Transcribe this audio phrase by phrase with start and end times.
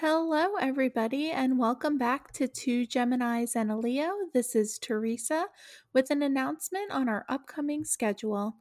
[0.00, 4.10] Hello, everybody, and welcome back to Two Geminis and a Leo.
[4.32, 5.48] This is Theresa
[5.92, 8.56] with an announcement on our upcoming schedule.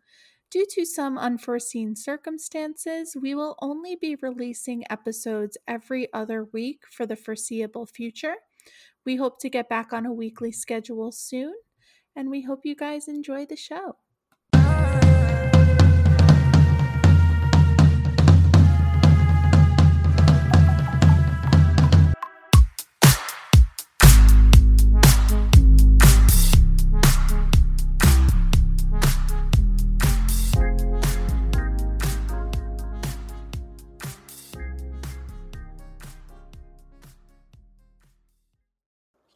[0.51, 7.05] Due to some unforeseen circumstances, we will only be releasing episodes every other week for
[7.05, 8.35] the foreseeable future.
[9.05, 11.53] We hope to get back on a weekly schedule soon,
[12.17, 13.95] and we hope you guys enjoy the show.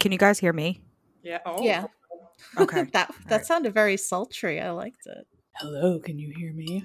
[0.03, 0.81] Can you guys hear me?
[1.23, 1.39] Yeah.
[1.45, 1.63] Oh.
[1.63, 1.85] Yeah.
[2.57, 2.83] Okay.
[2.91, 4.59] that that sounded very sultry.
[4.59, 5.25] I liked it.
[5.55, 6.83] Hello, can you hear me?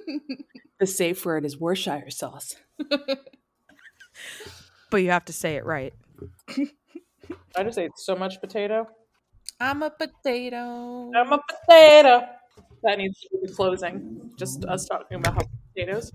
[0.78, 2.54] the safe word is Worcestershire sauce.
[4.90, 5.94] but you have to say it right.
[7.56, 8.86] I just ate so much potato.
[9.58, 11.10] I'm a potato.
[11.16, 12.26] I'm a potato.
[12.82, 14.30] That needs to be the closing.
[14.36, 16.12] Just us talking about how potatoes.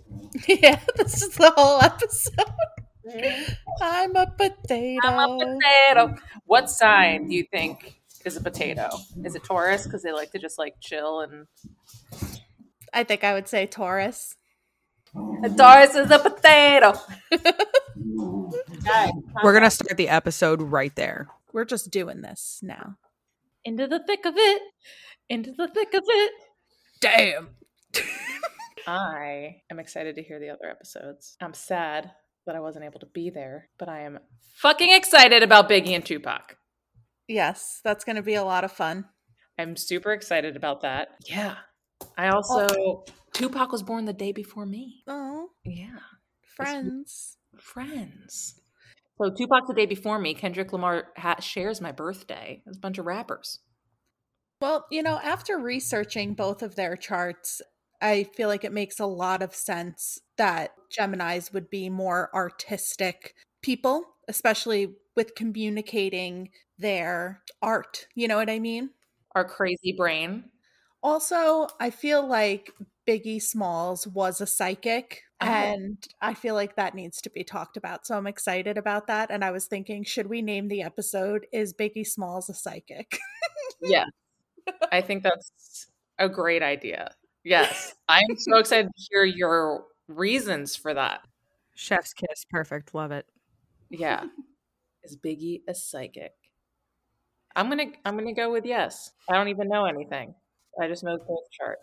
[0.48, 2.46] yeah, this is the whole episode.
[3.82, 5.00] I'm a potato.
[5.04, 6.16] I'm a potato.
[6.46, 8.90] What sign do you think is a potato?
[9.24, 9.84] Is it Taurus?
[9.84, 11.48] Because they like to just like chill and.
[12.94, 14.36] I think I would say Taurus.
[15.44, 16.94] A Taurus is a potato.
[19.44, 21.28] We're gonna start the episode right there.
[21.54, 22.98] We're just doing this now.
[23.64, 24.62] Into the thick of it.
[25.30, 26.32] Into the thick of it.
[27.02, 27.50] Damn.
[28.88, 31.36] I am excited to hear the other episodes.
[31.42, 32.12] I'm sad
[32.48, 34.20] that I wasn't able to be there, but I am
[34.58, 36.58] fucking excited about Biggie and Tupac.
[37.28, 39.06] Yes, that's going to be a lot of fun.
[39.60, 41.10] I'm super excited about that.
[41.26, 41.56] Yeah.
[42.18, 42.36] I oh.
[42.38, 43.04] also
[43.34, 45.04] Tupac was born the day before me.
[45.08, 46.00] Oh, Yeah.
[46.42, 47.38] friends.
[47.60, 48.60] Friends.
[49.18, 52.62] So Tupac the day before me, Kendrick Lamar ha- shares my birthday.
[52.66, 53.60] There's a bunch of rappers.
[54.62, 57.62] Well, you know, after researching both of their charts,
[58.02, 63.34] I feel like it makes a lot of sense that Geminis would be more artistic
[63.62, 68.08] people, especially with communicating their art.
[68.16, 68.92] You know what I mean?
[69.34, 70.46] Our crazy brain.
[71.02, 72.72] Also, I feel like
[73.08, 75.24] Biggie Smalls was a psychic.
[75.40, 75.46] Oh.
[75.46, 78.06] And I feel like that needs to be talked about.
[78.06, 79.32] So I'm excited about that.
[79.32, 83.20] And I was thinking, should we name the episode Is Biggie Smalls a Psychic?
[83.80, 84.06] Yeah.
[84.92, 85.88] I think that's
[86.18, 87.12] a great idea.
[87.44, 87.94] Yes.
[88.10, 91.22] I'm so excited to hear your reasons for that.
[91.76, 92.94] Chef's kiss, perfect.
[92.94, 93.26] Love it.
[93.90, 94.26] Yeah.
[95.04, 96.34] Is Biggie a psychic?
[97.56, 99.12] I'm gonna I'm gonna go with yes.
[99.30, 100.36] I don't even know anything.
[100.82, 101.80] I just know the birth chart.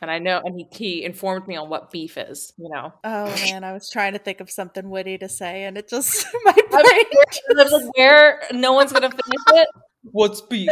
[0.00, 2.92] And I know and he, he informed me on what beef is, you know.
[3.04, 6.26] Oh man, I was trying to think of something witty to say, and it just
[6.44, 7.04] my I brain.
[7.30, 9.68] scared- I was like, where no one's gonna finish it.
[10.10, 10.70] What's beef?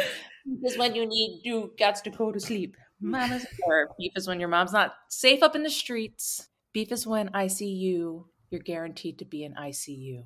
[0.64, 2.76] Is when you need you got to go to sleep.
[3.00, 6.48] Mama's or beef is when your mom's not safe up in the streets.
[6.72, 10.22] Beef is when ICU, you're guaranteed to be in ICU.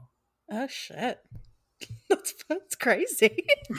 [0.50, 1.18] Oh shit,
[2.10, 3.46] that's that's crazy.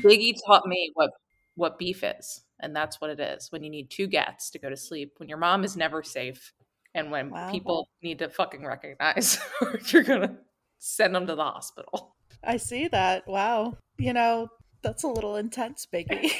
[0.00, 1.10] Biggie taught me what
[1.54, 3.50] what beef is, and that's what it is.
[3.50, 6.52] When you need two gats to go to sleep, when your mom is never safe,
[6.94, 7.50] and when Wow.
[7.50, 9.38] people need to fucking recognize,
[9.86, 10.36] you're gonna
[10.78, 12.14] send them to the hospital.
[12.44, 13.26] I see that.
[13.26, 14.48] Wow, you know
[14.82, 16.30] that's a little intense, Biggie.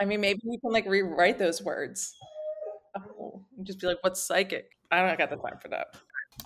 [0.00, 2.14] I mean, maybe we can like rewrite those words.
[2.96, 5.88] Oh, and just be like, "What's psychic?" I don't got the time for that.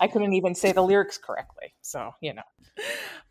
[0.01, 2.43] I couldn't even say the lyrics correctly, so you know.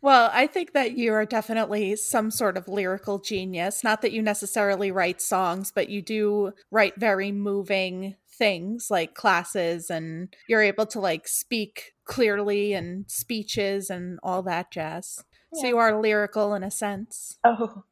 [0.00, 3.84] Well, I think that you are definitely some sort of lyrical genius.
[3.84, 9.90] Not that you necessarily write songs, but you do write very moving things like classes
[9.90, 15.22] and you're able to like speak clearly and speeches and all that jazz.
[15.54, 17.38] So you are lyrical in a sense.
[17.44, 17.84] Oh.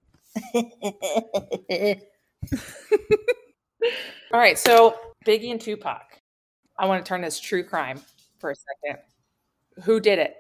[4.33, 6.21] All right, so Biggie and Tupac.
[6.79, 8.01] I want to turn this true crime
[8.39, 9.03] for a second.
[9.85, 10.37] Who did it?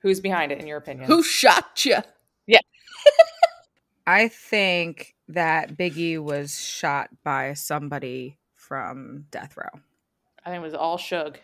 [0.00, 1.06] Who's behind it, in your opinion?
[1.06, 1.96] Who shot you?
[2.46, 2.58] Yeah.
[4.06, 9.80] I think that Biggie was shot by somebody from Death Row.
[10.44, 11.36] I think it was all Suge.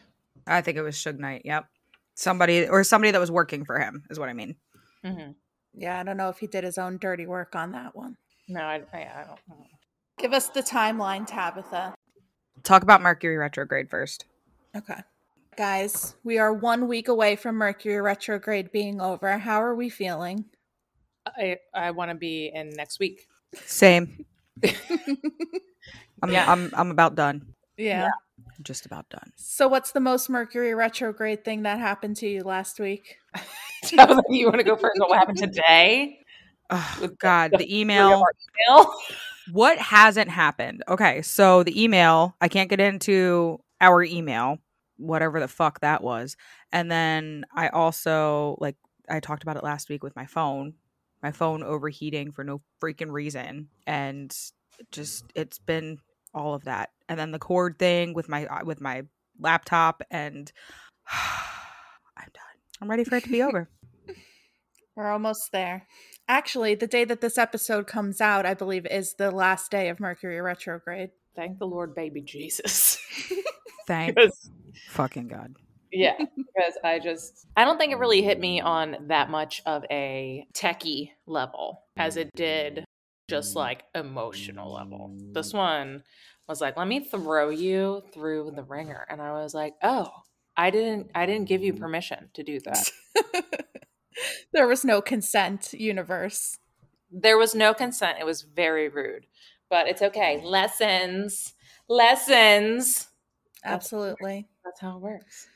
[0.47, 1.43] I think it was Suge Knight.
[1.45, 1.67] Yep.
[2.15, 4.57] Somebody or somebody that was working for him is what I mean.
[5.05, 5.31] hmm
[5.73, 8.17] Yeah, I don't know if he did his own dirty work on that one.
[8.49, 9.39] No, I, I, I don't.
[9.49, 9.67] know.
[10.19, 11.95] Give us the timeline, Tabitha.
[12.65, 14.25] Talk about Mercury retrograde first.
[14.77, 15.01] Okay.
[15.57, 19.39] Guys, we are one week away from Mercury retrograde being over.
[19.39, 20.45] How are we feeling?
[21.27, 23.27] I, I want to be in next week.
[23.55, 24.25] Same.
[26.23, 26.51] I'm Yeah.
[26.51, 27.55] I'm I'm about done.
[27.77, 28.11] Yeah.
[28.63, 29.33] just about done.
[29.37, 33.19] So, what's the most Mercury retrograde thing that happened to you last week?
[33.35, 34.99] I was you want to go first?
[34.99, 36.21] What happened today?
[36.71, 38.25] Oh, God, the the email.
[38.69, 38.95] email?
[39.53, 40.83] What hasn't happened?
[40.89, 44.59] Okay, so the email, I can't get into our email,
[44.99, 46.37] whatever the fuck that was.
[46.73, 48.77] And then I also, like,
[49.09, 50.75] I talked about it last week with my phone,
[51.23, 53.69] my phone overheating for no freaking reason.
[53.87, 54.37] And
[54.93, 55.99] just, it's been
[56.35, 56.91] all of that.
[57.09, 59.03] And then the cord thing with my, uh, with my
[59.41, 60.03] laptop.
[60.11, 60.53] And
[61.11, 62.43] I'm done.
[62.83, 63.71] I'm ready for it to be over.
[64.97, 65.87] We're almost there.
[66.29, 69.99] Actually, the day that this episode comes out, I believe, is the last day of
[69.99, 71.11] Mercury retrograde.
[71.35, 72.99] Thank the Lord, baby Jesus.
[73.87, 74.51] Thank Because-
[74.91, 75.55] fucking God.
[75.91, 79.85] yeah, because I just I don't think it really hit me on that much of
[79.91, 82.85] a techie level as it did
[83.31, 85.17] just like emotional level.
[85.33, 86.03] This one
[86.47, 89.07] was like, let me throw you through the ringer.
[89.09, 90.11] And I was like, oh,
[90.57, 92.91] I didn't I didn't give you permission to do that.
[94.53, 96.59] there was no consent, universe.
[97.11, 98.19] there was no consent.
[98.21, 99.27] It was very rude.
[99.71, 100.41] But it's okay.
[100.45, 101.55] Lessons.
[101.89, 103.09] Lessons.
[103.65, 104.49] Absolutely.
[104.65, 105.49] That's how it works.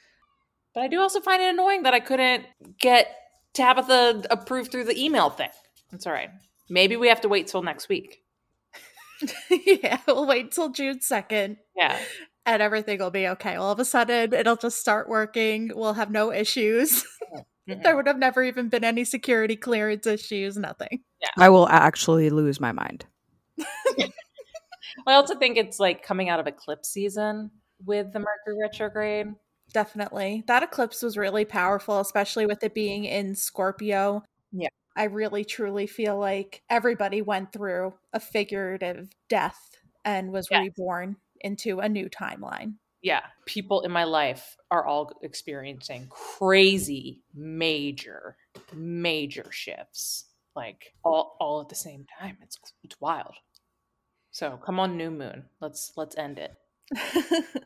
[0.74, 2.44] But I do also find it annoying that I couldn't
[2.78, 3.08] get
[3.54, 5.50] Tabitha approved through the email thing.
[5.90, 6.30] That's all right.
[6.70, 8.22] Maybe we have to wait till next week.
[9.50, 11.98] yeah, we'll wait till June 2nd Yeah.
[12.46, 13.54] and everything will be okay.
[13.56, 15.70] All of a sudden, it'll just start working.
[15.74, 17.04] We'll have no issues.
[17.66, 17.96] There mm-hmm.
[17.96, 21.02] would have never even been any security clearance issues, nothing.
[21.38, 23.06] I will actually lose my mind.
[25.06, 27.50] I also think it's like coming out of eclipse season
[27.84, 29.34] with the Mercury retrograde.
[29.72, 30.44] Definitely.
[30.46, 34.22] That eclipse was really powerful, especially with it being in Scorpio.
[34.52, 34.68] Yeah.
[34.96, 39.58] I really truly feel like everybody went through a figurative death
[40.04, 40.60] and was Yes.
[40.60, 42.74] reborn into a new timeline.
[43.02, 43.22] Yeah.
[43.46, 48.36] People in my life are all experiencing crazy, major,
[48.72, 50.26] major shifts.
[50.54, 52.36] Like all all at the same time.
[52.42, 53.34] It's it's wild.
[54.30, 55.44] So come on, new moon.
[55.60, 56.54] Let's let's end it.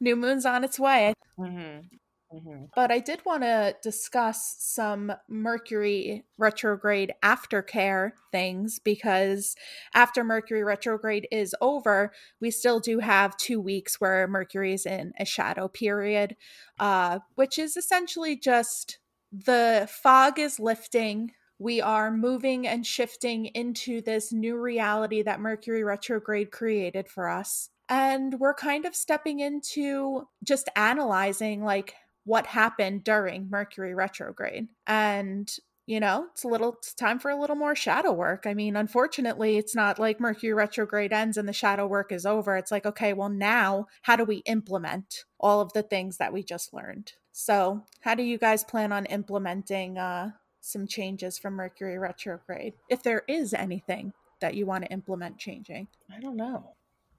[0.00, 1.14] new moon's on its way.
[1.38, 1.86] Mm-hmm.
[2.32, 2.66] Mm-hmm.
[2.76, 9.56] But I did want to discuss some Mercury retrograde aftercare things because
[9.94, 15.12] after Mercury retrograde is over, we still do have two weeks where Mercury is in
[15.18, 16.36] a shadow period,
[16.78, 18.98] uh, which is essentially just
[19.32, 21.32] the fog is lifting.
[21.58, 27.70] We are moving and shifting into this new reality that Mercury retrograde created for us.
[27.88, 31.94] And we're kind of stepping into just analyzing like
[32.24, 34.68] what happened during Mercury retrograde.
[34.86, 35.50] And
[35.86, 38.44] you know, it's a little it's time for a little more shadow work.
[38.46, 42.56] I mean, unfortunately, it's not like Mercury retrograde ends and the shadow work is over.
[42.56, 46.44] It's like, okay, well now how do we implement all of the things that we
[46.44, 47.14] just learned?
[47.32, 50.30] So, how do you guys plan on implementing uh
[50.60, 52.74] some changes from Mercury retrograde?
[52.88, 55.88] If there is anything that you want to implement changing.
[56.14, 56.72] I don't know.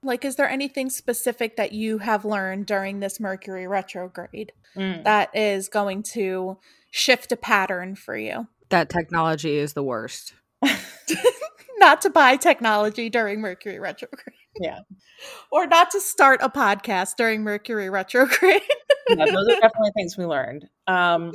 [0.03, 5.03] Like, is there anything specific that you have learned during this Mercury retrograde Mm.
[5.03, 6.57] that is going to
[6.91, 8.47] shift a pattern for you?
[8.69, 10.33] That technology is the worst.
[11.77, 14.35] not to buy technology during Mercury retrograde.
[14.59, 14.79] Yeah.
[15.51, 18.63] Or not to start a podcast during Mercury retrograde.
[19.07, 20.67] yeah, those are definitely things we learned.
[20.87, 21.33] Um,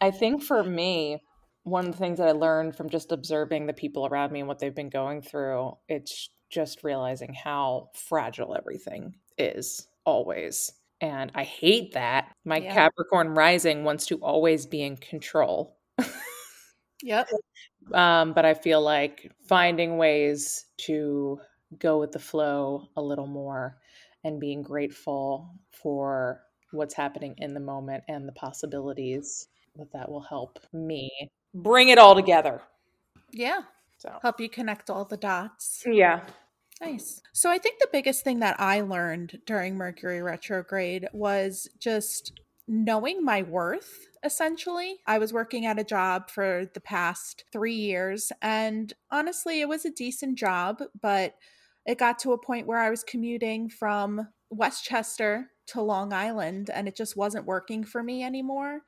[0.00, 1.20] I think for me,
[1.64, 4.48] one of the things that I learned from just observing the people around me and
[4.48, 10.72] what they've been going through, it's just realizing how fragile everything is always.
[11.02, 12.34] And I hate that.
[12.46, 12.72] My Yeah.
[12.72, 15.76] Capricorn rising wants to always be in control.
[17.02, 17.28] yep.
[17.92, 21.38] Um, but I feel like finding ways to
[21.78, 23.78] go with the flow a little more
[24.24, 26.40] and being grateful for
[26.72, 29.46] what's happening in the moment and the possibilities
[29.76, 31.12] that that will help me
[31.54, 32.60] bring it all together.
[33.30, 33.60] Yeah.
[33.98, 35.84] So Help you connect all the dots.
[35.86, 36.26] yeah,
[36.80, 37.22] Nice.
[37.32, 42.32] So I think the biggest thing that I learned during Mercury retrograde was just
[42.68, 44.98] knowing my worth, essentially.
[45.06, 49.84] I was working at a job for the past three years, and honestly, it was
[49.84, 51.36] a decent job, but
[51.86, 56.88] it got to a point where I was commuting from Westchester to Long Island, and
[56.88, 58.82] it just wasn't working for me anymore.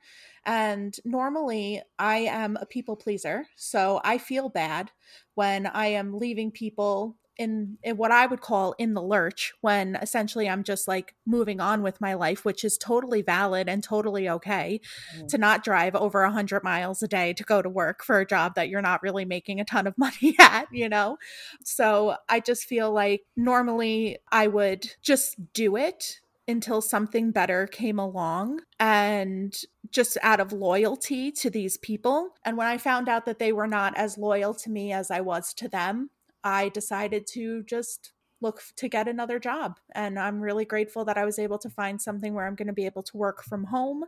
[0.45, 4.91] And normally, I am a people pleaser, so I feel bad
[5.35, 9.95] when I am leaving people in, in what I would call in the lurch when
[9.95, 14.29] essentially I'm just like moving on with my life, which is totally valid and totally
[14.29, 14.79] okay
[15.15, 15.27] Mm.
[15.29, 18.55] to not drive over 100 miles a day to go to work for a job
[18.55, 21.17] that you're not really making a ton of money at, you know?
[21.63, 27.99] So I just feel like normally I would just do it until something better came
[27.99, 29.55] along and
[29.91, 32.31] just out of loyalty to these people.
[32.43, 35.21] And when I found out that they were not as loyal to me as I
[35.21, 36.09] was to them,
[36.43, 39.79] I decided to just look to get another job.
[39.93, 42.73] And I'm really grateful that I was able to find something where I'm going to
[42.73, 44.05] be able to work from home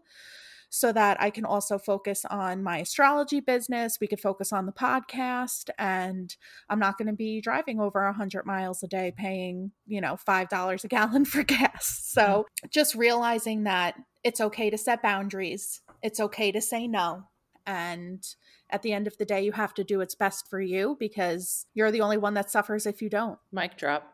[0.73, 3.97] so that I can also focus on my astrology business.
[3.99, 6.33] We could focus on the podcast, and
[6.69, 10.83] I'm not going to be driving over 100 miles a day paying, you know, $5
[10.83, 11.99] a gallon for gas.
[12.05, 12.69] So mm.
[12.69, 17.25] just realizing that it's okay to set boundaries, it's okay to say no.
[17.65, 18.25] And
[18.69, 21.65] at the end of the day, you have to do what's best for you because
[21.73, 23.37] you're the only one that suffers if you don't.
[23.51, 24.13] Mic drop.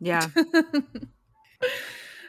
[0.00, 0.26] Yeah.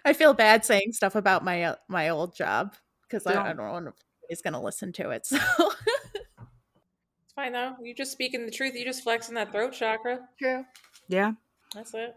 [0.06, 3.58] I feel bad saying stuff about my uh, my old job because I, I Don't.
[3.58, 3.96] don't know if
[4.30, 5.26] he's going to listen to it.
[5.26, 7.76] So It's fine though.
[7.84, 8.74] You're just speaking the truth.
[8.76, 10.20] You're just flexing that throat chakra.
[10.40, 10.66] true.
[11.08, 11.34] yeah.
[11.76, 12.16] That's it.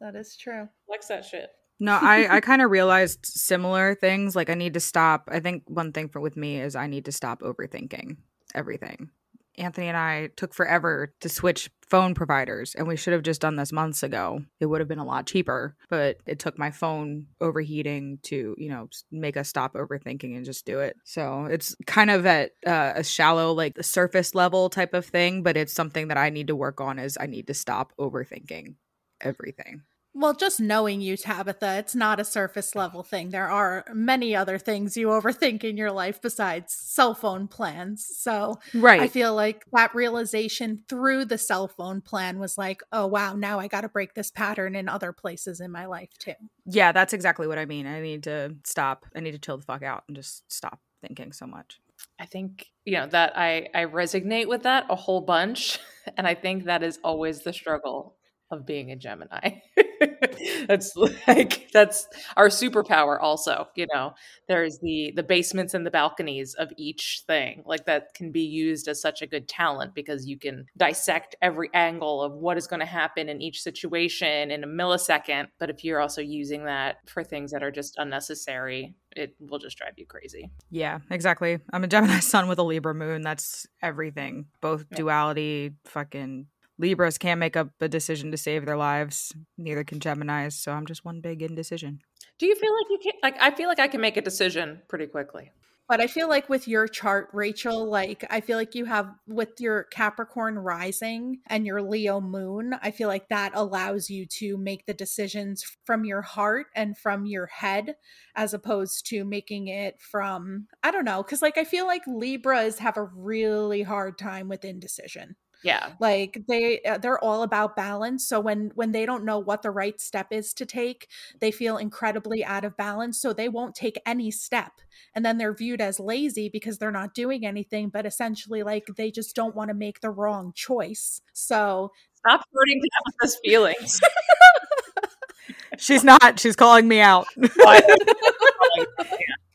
[0.00, 0.68] That is true.
[0.86, 1.50] Flex that shit.
[1.80, 4.36] No, I, I kind of realized similar things.
[4.36, 5.28] Like I need to stop.
[5.30, 8.16] I think one thing for with me is I need to stop overthinking
[8.54, 9.10] everything.
[9.56, 13.56] Anthony and I took forever to switch phone providers, and we should have just done
[13.56, 14.40] this months ago.
[14.58, 18.68] It would have been a lot cheaper, but it took my phone overheating to, you
[18.68, 20.96] know, make us stop overthinking and just do it.
[21.04, 25.56] So it's kind of at uh, a shallow, like surface level type of thing, but
[25.56, 26.98] it's something that I need to work on.
[26.98, 28.74] Is I need to stop overthinking
[29.20, 29.82] everything.
[30.16, 33.30] Well, just knowing you, Tabitha, it's not a surface level thing.
[33.30, 38.06] There are many other things you overthink in your life besides cell phone plans.
[38.16, 39.00] So Right.
[39.00, 43.58] I feel like that realization through the cell phone plan was like, oh, wow, now
[43.58, 46.34] I got to break this pattern in other places in my life too.
[46.64, 47.86] Yeah, that's exactly what I mean.
[47.86, 49.06] I need to stop.
[49.16, 51.80] I need to chill the fuck out and just stop thinking so much.
[52.20, 55.78] I think you know that I I resonate with that a whole bunch,
[56.16, 58.16] and I think that is always the struggle
[58.50, 59.60] of being a Gemini.
[60.66, 60.96] that's
[61.26, 63.18] like that's our superpower.
[63.20, 64.14] Also, you know,
[64.48, 68.88] there's the the basements and the balconies of each thing, like that can be used
[68.88, 72.80] as such a good talent because you can dissect every angle of what is going
[72.80, 75.48] to happen in each situation in a millisecond.
[75.58, 79.76] But if you're also using that for things that are just unnecessary, it will just
[79.78, 80.50] drive you crazy.
[80.70, 81.58] Yeah, exactly.
[81.72, 83.22] I'm a Gemini sun with a Libra moon.
[83.22, 84.46] That's everything.
[84.60, 84.96] Both Yeah.
[84.96, 86.46] duality, fucking
[86.78, 89.32] Libras can't make up a decision to save their lives.
[89.56, 90.54] Neither can Geminis.
[90.54, 92.00] So I'm just one big indecision.
[92.38, 94.82] Do you feel like you can like I feel like I can make a decision
[94.88, 95.50] pretty quickly.
[95.86, 99.60] But I feel like with your chart, Rachel, like I feel like you have with
[99.60, 104.86] your Capricorn rising and your Leo moon, I feel like that allows you to make
[104.86, 107.96] the decisions from your heart and from your head
[108.34, 112.78] as opposed to making it from, I don't know, because like I feel like Libras
[112.78, 115.92] have a really hard time with indecision Yeah.
[115.98, 119.70] like they uh, they're all about balance so when when they don't know what the
[119.70, 121.08] right step is to take
[121.40, 124.72] they feel incredibly out of balance so they won't take any step
[125.14, 129.10] and then they're viewed as lazy because they're not doing anything but essentially like they
[129.10, 131.90] just don't want to make the wrong choice so
[132.26, 134.00] Stop hurting Tabitha's feelings.
[135.78, 136.40] She's not.
[136.40, 137.26] She's calling me out.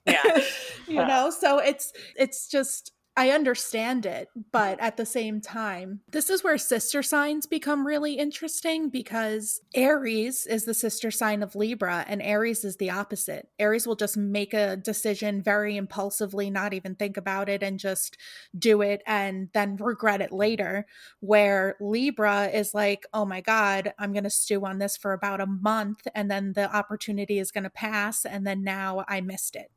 [0.05, 0.41] yeah.
[0.87, 6.29] you know so it's it's just i understand it but at the same time this
[6.29, 12.05] is where sister signs become really interesting because aries is the sister sign of libra
[12.07, 13.49] and aries is the opposite.
[13.59, 18.17] Aries will just make a decision very impulsively not even think about it and just
[18.57, 20.85] do it and then regret it later
[21.19, 25.41] where libra is like oh my god i'm going to stew on this for about
[25.41, 29.55] a month and then the opportunity is going to pass and then now i missed
[29.55, 29.71] it.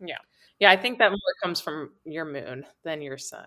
[0.00, 0.18] Yeah,
[0.66, 3.46] I think that more comes from your moon than your sun.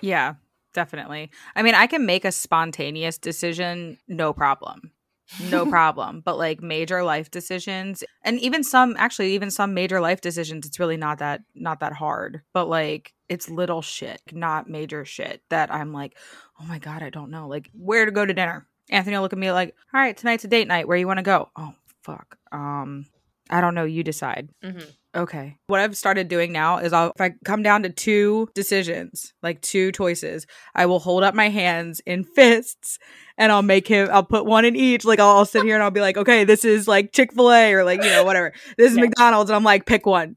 [0.00, 0.34] yeah,
[0.74, 1.30] definitely.
[1.56, 4.92] I mean, I can make a spontaneous decision, no problem.
[5.40, 6.20] No problem.
[6.24, 10.78] But like major life decisions and even some actually even some major life decisions, it's
[10.78, 12.42] really not that not that hard.
[12.52, 16.16] But like it's little shit, not major shit that I'm like,
[16.60, 17.48] oh my God, I don't know.
[17.48, 18.66] Like where to go to dinner.
[18.90, 20.88] Anthony will look at me like, all right, tonight's a date night.
[20.88, 21.50] Where you want to go?
[21.56, 22.38] Oh fuck.
[22.52, 23.04] Um,
[23.50, 23.84] I don't know.
[23.84, 24.48] You decide.
[24.62, 24.78] hmm
[25.16, 25.56] Okay.
[25.68, 29.60] What I've started doing now is I'll if I come down to two decisions, like
[29.62, 32.98] two choices, I will hold up my hands in fists
[33.36, 35.04] and I'll make him I'll put one in each.
[35.04, 37.84] Like I'll, I'll sit here and I'll be like, okay, this is like Chick-fil-A or
[37.84, 38.52] like, you know, whatever.
[38.76, 39.04] This is Yeah.
[39.04, 40.36] McDonald's and I'm like, pick one.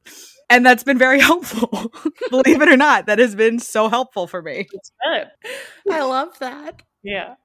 [0.49, 1.91] And that's been very helpful.
[2.29, 4.67] Believe it or not, that has been so helpful for me.
[4.71, 5.27] It's good.
[5.91, 7.35] i love that Yeah.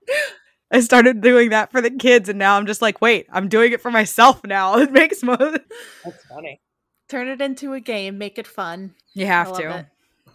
[0.73, 3.73] I started doing that for the kids and now I'm just like, wait, I'm doing
[3.73, 4.77] it for myself now.
[4.79, 5.59] It makes most
[6.05, 6.61] That's funny.
[7.09, 9.79] Turn it into a game make it fun You have to.
[9.79, 9.87] it.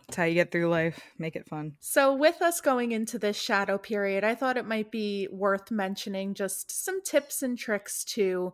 [0.08, 1.00] That's how you get through life.
[1.18, 1.78] Make it fun.
[1.80, 6.34] So, with us going into this shadow period, I thought it might be worth mentioning
[6.34, 8.52] just some tips and tricks to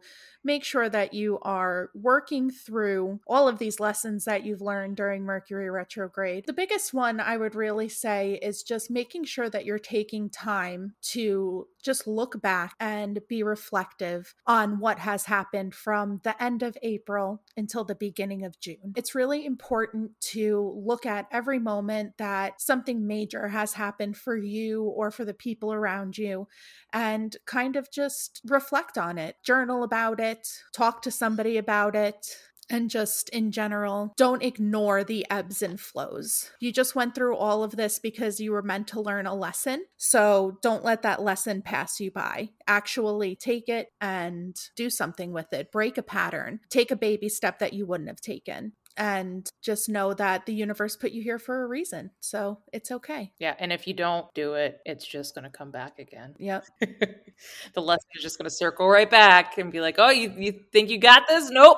[0.48, 5.24] make sure that you are working through all of these lessons that you've learned during
[5.24, 6.46] Mercury retrograde.
[6.48, 10.96] The biggest one I would really say is just making sure that you're taking time
[11.12, 16.78] to just look back and be reflective on what has happened from the end of
[16.82, 18.94] April until the beginning of June.
[18.96, 24.84] It's really important to look at every moment that something major has happened for you
[24.84, 26.48] or for the people around you
[26.94, 30.37] and kind of just reflect on it, journal about it,
[30.74, 32.38] talk to somebody about it,
[32.70, 36.52] and just in general, don't ignore the ebbs and flows.
[36.60, 39.86] You just went through all of this because you were meant to learn a lesson.
[39.96, 42.50] So don't let that lesson pass you by.
[42.68, 45.72] Actually take it and do something with it.
[45.72, 46.60] Break a pattern.
[46.70, 50.96] Take a baby step that you wouldn't have taken and just know that the universe
[50.96, 52.12] put you here for a reason.
[52.20, 53.32] So it's okay.
[53.40, 53.56] Yeah.
[53.60, 56.36] And if you don't do it, it's just going to come back again.
[56.40, 56.66] Yep.
[56.80, 60.60] the lesson is just going to circle right back and be like, oh, you, you
[60.72, 61.50] think you got this?
[61.50, 61.78] Nope.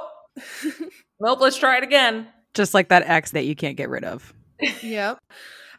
[1.19, 1.39] nope.
[1.41, 2.27] Let's try it again.
[2.53, 4.33] Just like that ex that you can't get rid of.
[4.81, 5.19] yep.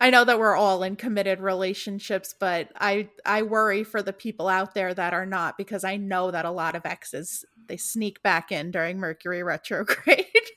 [0.02, 4.48] I know that we're all in committed relationships, but I I worry for the people
[4.48, 8.22] out there that are not because I know that a lot of exes they sneak
[8.22, 10.26] back in during Mercury retrograde.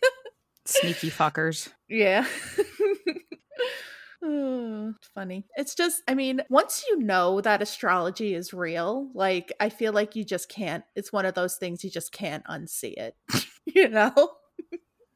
[0.65, 1.69] Sneaky fuckers.
[1.89, 2.25] Yeah.
[4.23, 5.45] oh, funny.
[5.55, 10.15] It's just, I mean, once you know that astrology is real, like, I feel like
[10.15, 13.15] you just can't, it's one of those things you just can't unsee it,
[13.65, 14.13] you know?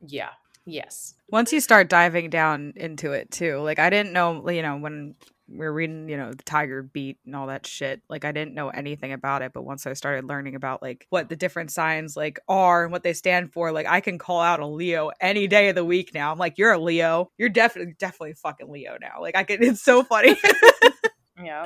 [0.01, 0.29] Yeah.
[0.65, 1.13] Yes.
[1.29, 5.15] Once you start diving down into it too, like, I didn't know, you know, when
[5.49, 8.01] we are reading, you know, the Tiger Beat and all that shit.
[8.09, 11.29] Like I didn't know anything about it, but once I started learning about like what
[11.29, 14.59] the different signs like are and what they stand for, like I can call out
[14.59, 16.31] a Leo any day of the week now.
[16.31, 17.31] I'm like, you're a Leo.
[17.37, 19.21] You're definitely definitely fucking Leo now.
[19.21, 20.37] Like I can it's so funny.
[21.43, 21.63] yeah.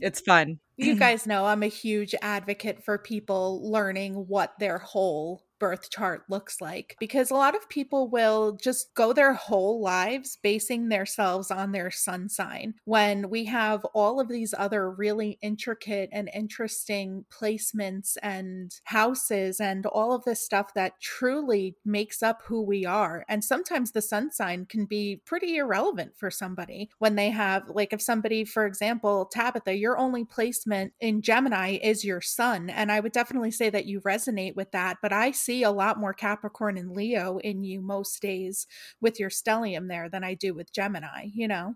[0.00, 0.58] It's fun.
[0.76, 6.22] You guys know I'm a huge advocate for people learning what their whole birth chart
[6.28, 11.50] looks like because a lot of people will just go their whole lives basing themselves
[11.50, 17.24] on their sun sign when we have all of these other really intricate and interesting
[17.30, 23.24] placements and houses and all of this stuff that truly makes up who we are.
[23.28, 27.92] And sometimes the sun sign can be pretty irrelevant for somebody when they have like
[27.92, 33.00] if somebody for example Tabitha your only placement in Gemini is your sun and I
[33.00, 36.76] would definitely say that you resonate with that but I see a lot more Capricorn
[36.76, 38.66] and Leo in you most days
[39.00, 41.74] with your stellium there than I do with Gemini, you know?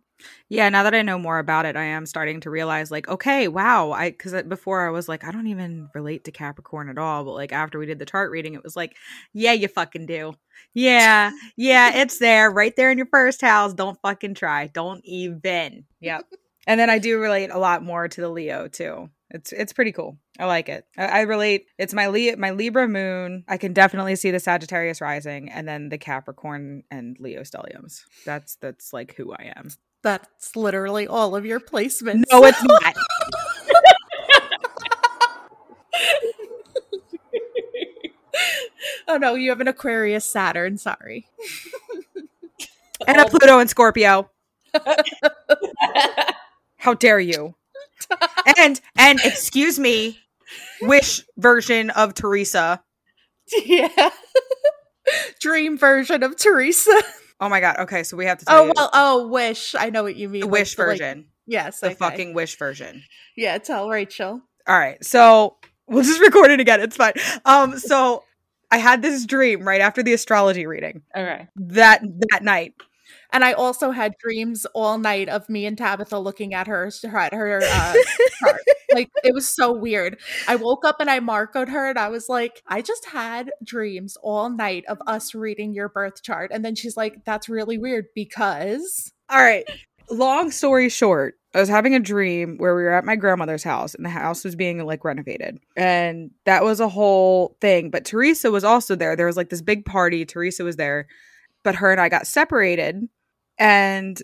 [0.49, 3.49] Yeah, now that I know more about it, I am starting to realize like, okay,
[3.49, 7.25] wow, I cuz before I was like I don't even relate to Capricorn at all,
[7.25, 8.97] but like after we did the chart reading, it was like,
[9.33, 10.35] yeah, you fucking do.
[10.75, 11.31] Yeah.
[11.57, 13.73] Yeah, it's there right there in your first house.
[13.73, 14.67] Don't fucking try.
[14.67, 15.87] Don't even.
[16.01, 16.27] Yep.
[16.67, 19.11] and then I do relate a lot more to the Leo too.
[19.33, 20.19] It's it's pretty cool.
[20.39, 20.85] I like it.
[20.99, 21.67] I, I relate.
[21.79, 23.45] It's my Le- my Libra moon.
[23.47, 28.03] I can definitely see the Sagittarius rising, and then the Capricorn and Leo stelliums.
[28.25, 29.69] That's that's like who I am.
[30.03, 32.25] That's literally all of your placements.
[32.33, 32.97] No, it's not.
[39.09, 40.77] oh no, you have an Aquarius Saturn.
[40.77, 41.29] Sorry,
[43.07, 44.29] and a Pluto and Scorpio.
[46.79, 47.55] How dare you?
[48.61, 50.19] And and excuse me,
[50.83, 52.83] wish version of Theresa.
[53.65, 54.11] Yeah.
[55.41, 57.03] Dream version of Theresa.
[57.41, 57.79] Oh my god.
[57.79, 58.45] Okay, so we have to.
[58.49, 58.73] oh you.
[58.77, 58.91] well.
[58.93, 59.75] Oh, wish.
[59.75, 60.43] I know what you mean.
[60.43, 61.19] The wish the, version.
[61.19, 61.95] Like, yes, the okay.
[61.95, 63.03] fucking wish version.
[63.35, 64.43] Yeah, tell Rachel.
[64.69, 65.57] All right, so
[65.89, 66.81] we'll just record it again.
[66.81, 67.15] It's fine.
[67.47, 68.25] Um, so
[68.71, 71.03] I had this dream right after the astrology reading.
[71.17, 71.49] Okay.
[71.57, 72.75] That that night,
[73.33, 77.35] and I also had dreams all night of me and Tabitha looking at her at
[77.35, 77.95] her uh,
[78.41, 78.61] chart.
[78.93, 80.19] Like it was so weird.
[80.49, 84.17] I woke up and I marked her and I was like, I just had dreams
[84.21, 86.51] all night of us reading your birth chart.
[86.53, 89.13] And then she's like, that's really weird because.
[89.29, 89.65] All right.
[90.11, 93.95] Long story short, I was having a dream where we were at my grandmother's house
[93.95, 95.59] and the house was being like renovated.
[95.77, 97.91] And that was a whole thing.
[97.91, 99.15] But Theresa was also there.
[99.15, 100.25] There was like this big party.
[100.25, 101.07] Theresa was there,
[101.63, 103.09] but her and I got separated
[103.61, 104.21] and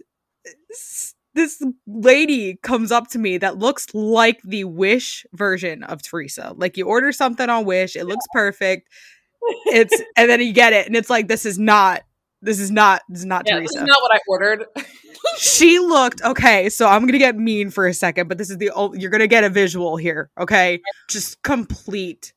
[1.36, 6.54] this lady comes up to me that looks like the Wish version of Theresa.
[6.56, 8.88] Like you order something on Wish, it looks perfect.
[9.66, 12.02] It's and then you get it, and it's like this is not
[12.42, 13.74] this is not this is not yeah, Theresa.
[13.74, 14.64] This is not what I ordered.
[15.38, 16.70] she looked okay.
[16.70, 19.44] So I'm gonna get mean for a second, but this is the you're gonna get
[19.44, 20.30] a visual here.
[20.40, 22.32] Okay, just complete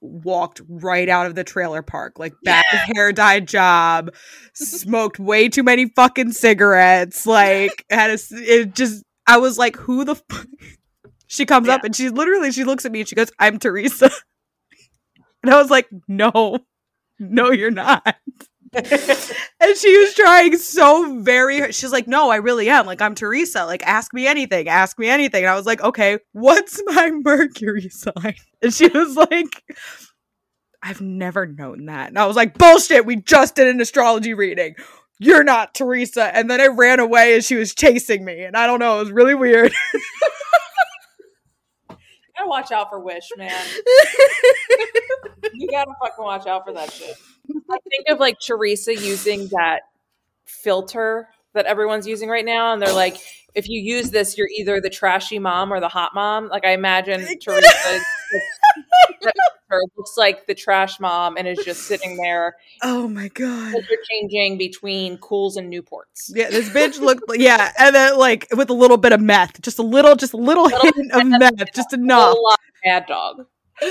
[0.00, 2.86] walked right out of the trailer park, like bad yeah.
[2.94, 4.14] hair dye job,
[4.54, 10.04] smoked way too many fucking cigarettes, like had a it just I was like, who
[10.04, 10.46] the f-?
[11.26, 11.74] she comes yeah.
[11.74, 14.06] up and she literally she looks at me and she goes, I'm Theresa.
[14.06, 14.14] And
[15.42, 16.58] And I was like, no,
[17.18, 18.16] no, you're not.
[18.74, 22.86] And she was trying so very she's like no i really am.
[22.86, 23.64] Like i'm theresa.
[23.64, 24.68] Like ask me anything.
[24.68, 25.44] Ask me anything.
[25.44, 28.34] And i was like okay what's my mercury sign?
[28.62, 29.62] And she was like
[30.82, 32.08] i've never known that.
[32.08, 34.74] And i was like bullshit we just did an astrology reading.
[35.18, 36.34] You're not theresa.
[36.34, 38.44] And then i ran away and she was chasing me.
[38.44, 39.72] And i don't know it was really weird.
[42.38, 43.66] Gotta watch out for Wish, man.
[45.54, 47.16] you gotta fucking watch out for that shit.
[47.70, 49.80] I think of like Theresa using that
[50.44, 53.18] filter that everyone's using right now, and they're like,
[53.54, 56.48] if you use this, you're either the trashy mom or the hot mom.
[56.48, 58.00] Like I imagine Theresa
[59.96, 62.56] looks like the trash mom and is just sitting there.
[62.82, 63.74] Oh my god!
[63.74, 66.30] Interchanging between Kools and Newports.
[66.30, 67.24] Yeah, this bitch looked.
[67.34, 70.38] Yeah, and then like with a little bit of meth, just a little, just a
[70.38, 72.36] little, little hint of meth, just enough.
[72.84, 73.46] Bad dog.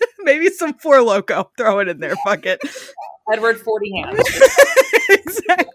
[0.20, 1.48] Maybe some Four Loko.
[1.56, 2.16] Throw it in there.
[2.24, 2.60] Fuck it.
[3.32, 4.18] Edward Forty Hands.
[5.08, 5.66] exactly.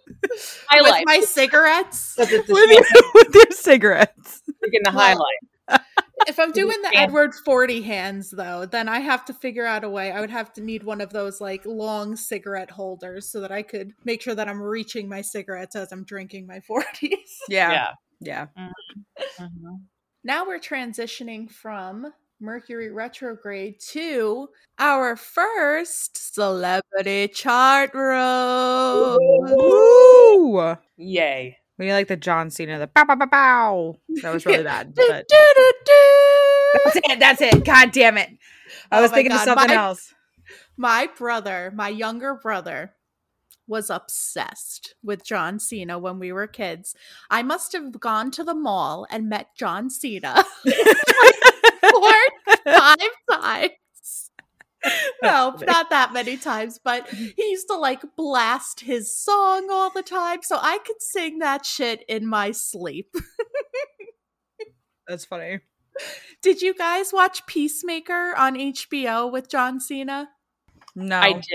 [0.67, 2.15] Highlight with my cigarettes.
[2.17, 2.83] with, your,
[3.13, 4.41] with your cigarettes.
[4.47, 5.81] You're getting the highlight.
[6.27, 9.89] If I'm doing the Edward Forty hands though, then I have to figure out a
[9.89, 10.11] way.
[10.11, 13.61] I would have to need one of those like long cigarette holders so that I
[13.61, 17.39] could make sure that I'm reaching my cigarettes as I'm drinking my forties.
[17.47, 17.71] Yeah.
[17.71, 17.91] Yeah.
[18.19, 18.45] Yeah.
[18.57, 19.43] Mm-hmm.
[19.43, 19.75] Mm-hmm.
[20.23, 29.17] Now we're transitioning from Mercury retrograde to our first celebrity chart room.
[29.19, 30.75] Woo!
[30.97, 31.57] Yay.
[31.77, 33.95] We like the John Cena, the bow, bow, bow, bow.
[34.21, 34.93] That was really bad.
[34.95, 35.27] But...
[36.83, 37.19] that's it.
[37.19, 37.65] That's it.
[37.65, 38.29] God damn it.
[38.91, 39.39] I oh was thinking God.
[39.39, 40.13] of something my, else.
[40.77, 42.93] My brother, my younger brother,
[43.67, 46.95] was obsessed with John Cena when we were kids.
[47.29, 50.43] I must have gone to the mall and met John Cena
[51.91, 52.11] four,
[52.73, 52.97] five
[53.31, 53.71] times.
[55.23, 57.25] No, not that many times, but mm-hmm.
[57.35, 60.43] he used to like blast his song all the time.
[60.43, 63.09] So I could sing that shit in my sleep.
[65.07, 65.61] That's funny.
[66.41, 70.29] Did you guys watch Peacemaker on HBO with John Cena?
[70.95, 71.17] No.
[71.17, 71.45] I did.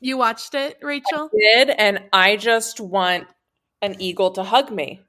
[0.00, 1.30] You watched it, Rachel?
[1.32, 3.28] I did, and I just want
[3.82, 5.00] an eagle to hug me.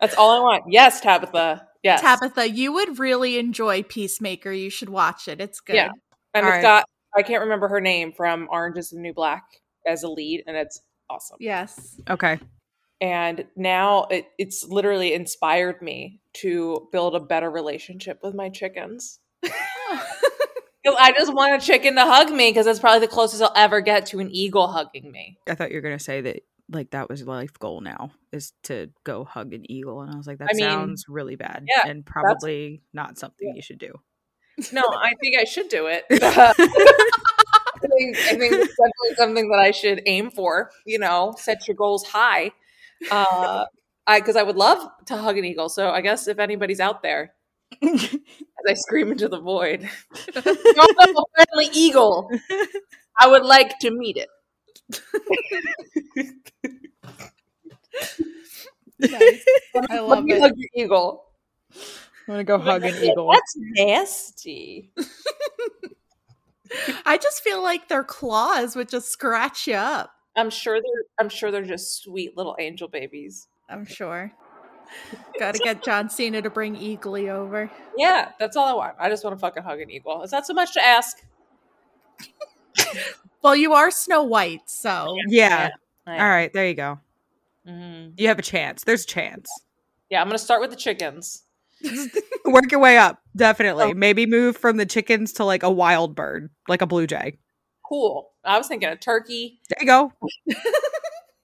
[0.00, 0.64] That's all I want.
[0.68, 1.66] Yes, Tabitha.
[1.84, 2.00] Yes.
[2.00, 4.50] Tabitha, you would really enjoy Peacemaker.
[4.50, 5.40] You should watch it.
[5.40, 5.76] It's good.
[5.76, 5.90] Yeah.
[6.32, 6.62] And all it's right.
[6.62, 6.84] got
[7.16, 9.44] I can't remember her name from Orange is the New Black
[9.86, 11.36] as a lead, and it's awesome.
[11.38, 12.00] Yes.
[12.10, 12.40] Okay.
[13.00, 19.20] And now it, it's literally inspired me to build a better relationship with my chickens.
[20.86, 23.80] I just want a chicken to hug me because that's probably the closest I'll ever
[23.80, 25.38] get to an eagle hugging me.
[25.48, 28.90] I thought you were gonna say that like that was life goal now is to
[29.04, 32.04] go hug an eagle, and I was like, that I sounds really bad, yeah, and
[32.04, 33.54] probably not something yeah.
[33.54, 33.92] you should do.
[34.72, 36.04] No, I think I should do it.
[36.10, 36.52] I,
[37.98, 40.70] think, I think it's definitely something that I should aim for.
[40.86, 42.52] You know, set your goals high.
[43.10, 43.66] Uh,
[44.06, 45.68] I because I would love to hug an eagle.
[45.68, 47.34] So I guess if anybody's out there,
[47.82, 48.18] as
[48.68, 49.88] I scream into the void.
[50.32, 52.30] friendly eagle.
[53.20, 54.28] I would like to meet it.
[59.90, 60.40] I love it.
[60.40, 61.24] Hug your eagle.
[61.72, 63.30] I'm gonna go hug an eagle.
[63.32, 64.90] That's nasty.
[67.06, 70.10] I just feel like their claws would just scratch you up.
[70.36, 73.48] I'm sure they're I'm sure they're just sweet little angel babies.
[73.68, 74.32] I'm sure.
[75.38, 77.70] Got to get John Cena to bring Eagly over.
[77.96, 78.94] Yeah, that's all I want.
[78.98, 80.22] I just want to fucking hug an eagle.
[80.22, 81.24] Is that so much to ask?
[83.42, 85.70] well, you are Snow White, so yeah.
[86.06, 86.22] yeah.
[86.22, 87.00] All right, there you go.
[87.66, 88.10] Mm-hmm.
[88.16, 88.84] You have a chance.
[88.84, 89.48] There's a chance.
[90.10, 91.42] Yeah, I'm gonna start with the chickens.
[92.44, 93.86] Work your way up, definitely.
[93.86, 93.94] Oh.
[93.94, 97.38] Maybe move from the chickens to like a wild bird, like a blue jay.
[97.88, 98.30] Cool.
[98.44, 99.60] I was thinking a turkey.
[99.68, 100.12] There you go.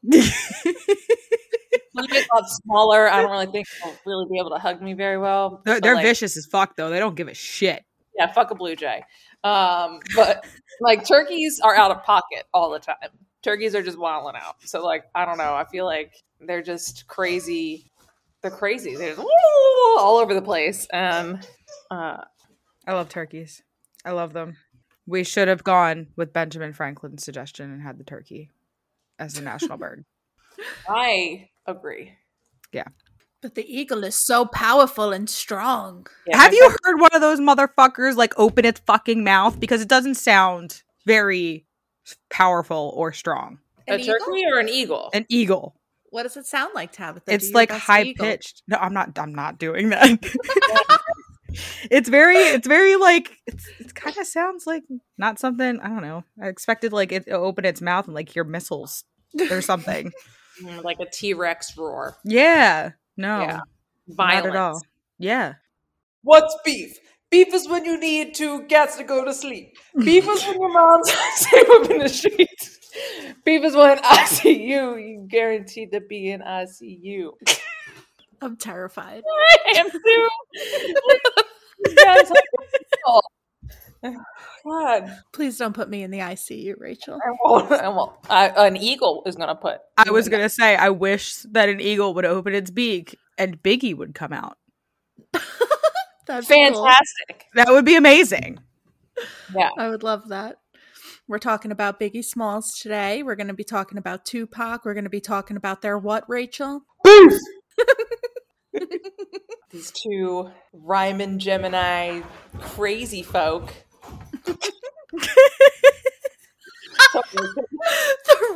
[1.98, 3.08] a lot smaller.
[3.10, 5.62] I don't really think they'll really be able to hug me very well.
[5.64, 6.90] They're, they're like, vicious as fuck, though.
[6.90, 7.84] They don't give a shit.
[8.18, 9.02] Yeah, fuck a blue jay.
[9.44, 10.44] Um, but
[10.80, 12.96] like turkeys are out of pocket all the time.
[13.42, 14.56] Turkeys are just wilding out.
[14.60, 15.54] So like, I don't know.
[15.54, 17.89] I feel like they're just crazy.
[18.42, 18.96] They're crazy.
[18.96, 19.26] They're just,
[19.98, 20.86] all over the place.
[20.92, 21.46] And
[21.90, 22.18] uh,
[22.86, 23.62] I love turkeys.
[24.04, 24.56] I love them.
[25.06, 28.50] We should have gone with Benjamin Franklin's suggestion and had the turkey
[29.18, 30.04] as the national bird.
[30.88, 32.12] I agree.
[32.72, 32.88] Yeah.
[33.42, 36.06] But the eagle is so powerful and strong.
[36.26, 39.58] Yeah, Have you heard one of those motherfuckers like open its fucking mouth?
[39.58, 41.66] Because it doesn't sound very
[42.28, 43.58] powerful or strong.
[43.88, 44.14] An a eagle?
[44.18, 45.10] turkey or an eagle?
[45.14, 45.79] An eagle.
[46.10, 47.32] What does it sound like, Tabitha?
[47.32, 48.62] It's like high pitched.
[48.68, 49.18] No, I'm not.
[49.18, 50.18] I'm not doing that.
[51.90, 54.84] it's very it's very like it's, it kind of sounds like
[55.18, 58.44] not something i don't know i expected like it open its mouth and like hear
[58.44, 59.02] missiles
[59.50, 60.12] or something
[60.62, 62.16] Mm, like a T-Rex roar.
[62.22, 63.46] yeah no Yeah.
[63.56, 64.46] not Violence.
[64.46, 64.82] at all
[65.18, 65.54] yeah
[66.22, 66.96] What's beef?
[67.30, 69.74] Beef is when you need two cats to go to sleep.
[69.98, 72.78] Beef is when your mom's safe up in the streets.
[73.44, 77.30] Beef is when I see you, you guaranteed to be in ICU.
[78.42, 79.22] I'm terrified.
[79.66, 80.28] I am too.
[81.96, 82.40] Yes, I
[83.06, 83.22] will.
[84.64, 87.18] God, Please don't put me in the ICU, Rachel.
[87.22, 87.70] I won't.
[87.72, 88.12] I won't.
[88.30, 89.78] I, an eagle is gonna put.
[89.98, 93.94] i was gonna say i wish that an eagle would open its beak and biggie
[93.96, 94.56] would come out
[96.26, 96.84] That'd be cool.
[96.84, 97.46] fantastic.
[97.54, 98.58] that would be amazing
[99.54, 99.68] Yeah.
[99.76, 100.56] I would love that.
[101.30, 103.22] We're talking about Biggie Smalls today.
[103.22, 104.84] We're going to be talking about Tupac.
[104.84, 106.82] We're going to be talking about their what, Rachel?
[109.70, 112.22] These two rhymin' Gemini
[112.58, 113.72] crazy folk.
[114.44, 114.56] the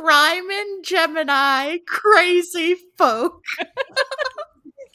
[0.01, 3.41] rhymin' Gemini crazy folk.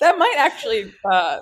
[0.01, 1.39] that might actually uh,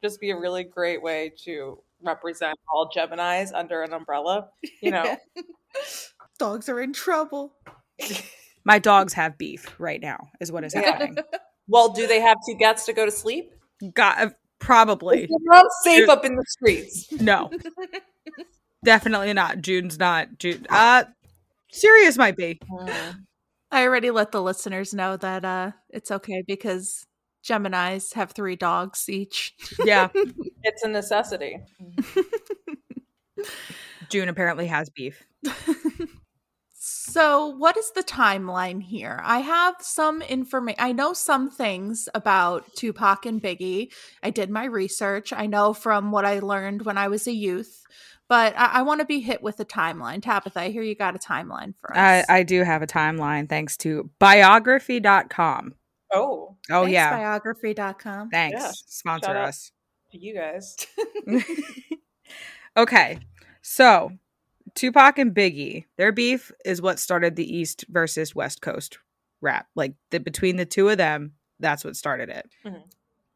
[0.00, 4.48] just be a really great way to represent all Geminis under an umbrella.
[4.80, 5.16] You know,
[6.38, 7.54] Dogs are in trouble.
[8.64, 10.82] my dogs have beef right now is what is Yeah.
[10.82, 11.16] happening
[11.68, 13.52] well, do they have two cats to go to sleep?
[13.94, 17.10] got uh, probably Your mom's safe up in the streets.
[17.20, 17.50] no
[18.84, 21.04] definitely not june's not june uh
[21.74, 22.60] Sirius might be.
[23.70, 27.06] I already let the listeners know that uh, it's okay because
[27.44, 29.54] Geminis have three dogs each.
[29.84, 30.08] Yeah.
[30.64, 31.58] It's a necessity.
[34.10, 35.24] June apparently has beef.
[37.12, 39.20] So, what is the timeline here?
[39.22, 40.82] I have some information.
[40.82, 43.92] I know some things about Tupac and Biggie.
[44.22, 45.32] I did my research.
[45.32, 47.84] I know from what I learned when I was a youth,
[48.28, 50.22] but I, I want to be hit with a timeline.
[50.22, 52.26] Tabitha, I hear you got a timeline for I, us.
[52.30, 55.74] I do have a timeline thanks to biography.com.
[56.12, 57.16] Oh, Oh, Thanks, yeah.
[57.16, 58.30] Biography.com.
[58.30, 58.60] Thanks.
[58.60, 58.70] Yeah.
[58.86, 59.72] Sponsor Shout us.
[60.12, 60.76] to you guys.
[62.76, 63.18] okay.
[63.62, 64.10] So,
[64.74, 68.98] Tupac and Biggie, their beef is what started the East versus West Coast
[69.40, 69.66] rap.
[69.74, 72.48] Like the between the two of them, that's what started it.
[72.64, 72.82] Mm-hmm.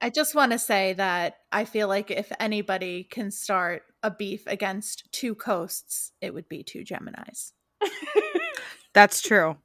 [0.00, 4.46] I just want to say that I feel like if anybody can start a beef
[4.46, 7.52] against two coasts, it would be two Geminis.
[8.94, 9.56] That's true.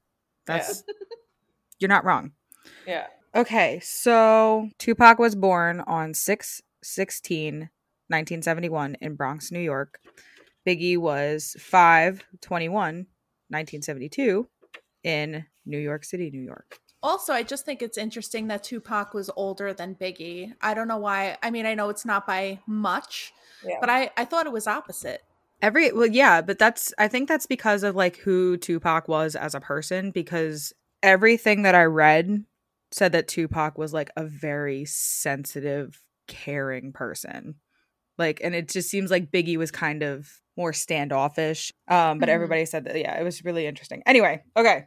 [0.45, 0.83] That's
[1.79, 2.31] you're not wrong.
[2.85, 3.07] Yeah.
[3.33, 9.99] Okay, so Tupac was born on 6 16, 1971 in Bronx, New York.
[10.67, 13.05] Biggie was 5 21,
[13.49, 14.47] 1972
[15.03, 16.79] in New York City, New York.
[17.03, 20.53] Also, I just think it's interesting that Tupac was older than Biggie.
[20.61, 21.37] I don't know why.
[21.41, 23.33] I mean, I know it's not by much,
[23.65, 23.77] Yeah.
[23.79, 25.23] but I, I thought it was opposite.
[25.63, 29.55] Every well, yeah, but that's I think that's because of like who Tupac was as
[29.55, 30.11] a person.
[30.11, 32.43] Because everything that I read
[32.91, 37.55] said that Tupac was like a very sensitive, caring person.
[38.17, 41.71] Like, and it just seems like Biggie was kind of more standoffish.
[41.87, 42.33] Um, but Mhm.
[42.33, 44.03] everybody said that yeah, it was really interesting.
[44.05, 44.85] Anyway, okay,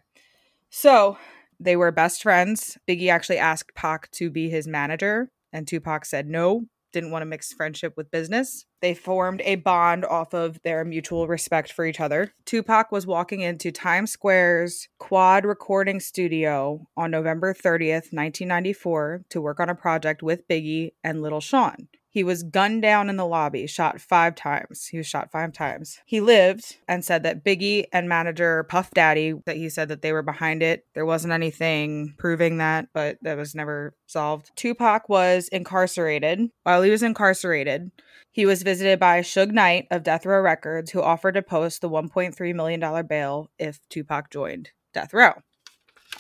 [0.71, 1.17] so
[1.61, 2.77] they were best friends.
[2.89, 7.27] Biggie actually asked Pac to be his manager, and Tupac said no, didn't want to
[7.27, 8.67] mix friendship with business.
[8.85, 12.35] They formed a bond off of their mutual respect for each other.
[12.45, 19.59] Tupac was walking into Times Square's Quad Recording Studio on November 30th, 1994, to work
[19.59, 21.89] on a project with Biggie and Little Shawn.
[22.15, 24.87] He was gunned down in the lobby, shot five times.
[24.87, 25.99] He was shot five times.
[26.07, 30.13] He lived and said that Biggie and manager Puff Daddy, that he said that they
[30.13, 30.87] were behind it.
[30.95, 34.53] There wasn't anything proving that, but that was never solved.
[34.55, 36.51] Tupac was incarcerated.
[36.63, 37.91] While he was incarcerated,
[38.31, 41.91] he was visited by Suge Knight of Death Row Records, who offered to post the
[41.91, 45.33] $1.3 million bail if Tupac joined Death Row.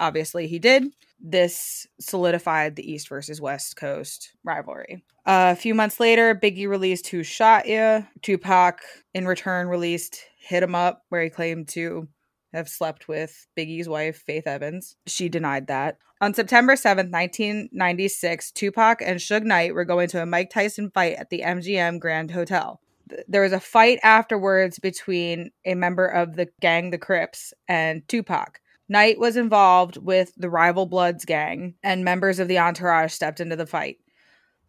[0.01, 0.87] Obviously, he did.
[1.27, 5.03] This solidified the East versus West Coast rivalry.
[5.25, 8.03] Uh, a few months later, Biggie released Who Shot Ya?
[8.21, 8.81] Tupac,
[9.15, 12.09] in return, released Hit 'em Up, where he claimed to
[12.53, 14.97] have slept with Biggie's wife, Faith Evans.
[15.07, 15.97] She denied that.
[16.21, 21.17] On September 7th, 1996, Tupac and Suge Knight were going to a Mike Tyson fight
[21.17, 22.83] at the MGM Grand Hotel.
[23.27, 28.61] There was a fight afterwards between a member of the gang, the Crips, and Tupac.
[28.89, 33.57] Knight was involved with the rival Bloods gang, and members of the entourage stepped into
[33.57, 33.99] the fight.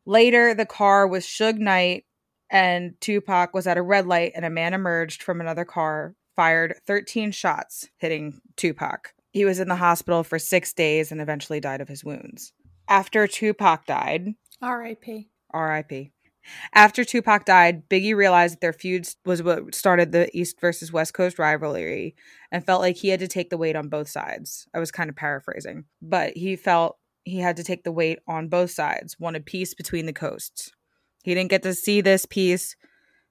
[0.06, 2.06] Later, the car with Suge Knight
[2.50, 6.76] and Tupac was at a red light, and a man emerged from another car, fired
[6.86, 9.14] 13 shots, hitting Tupac.
[9.32, 12.54] He was in the hospital for six days and eventually died of his wounds.
[12.88, 15.30] After Tupac died, R.I.P.
[15.54, 16.12] RIP,
[16.74, 21.14] After Tupac died, Biggie realized that their feud was what started the East versus West
[21.14, 22.16] Coast rivalry
[22.52, 24.68] and felt like he had to take the weight on both sides.
[24.74, 28.50] I was kind of paraphrasing, but he felt he had to take the weight on
[28.50, 30.72] both sides, wanted peace between the coasts.
[31.24, 32.76] He didn't get to see this peace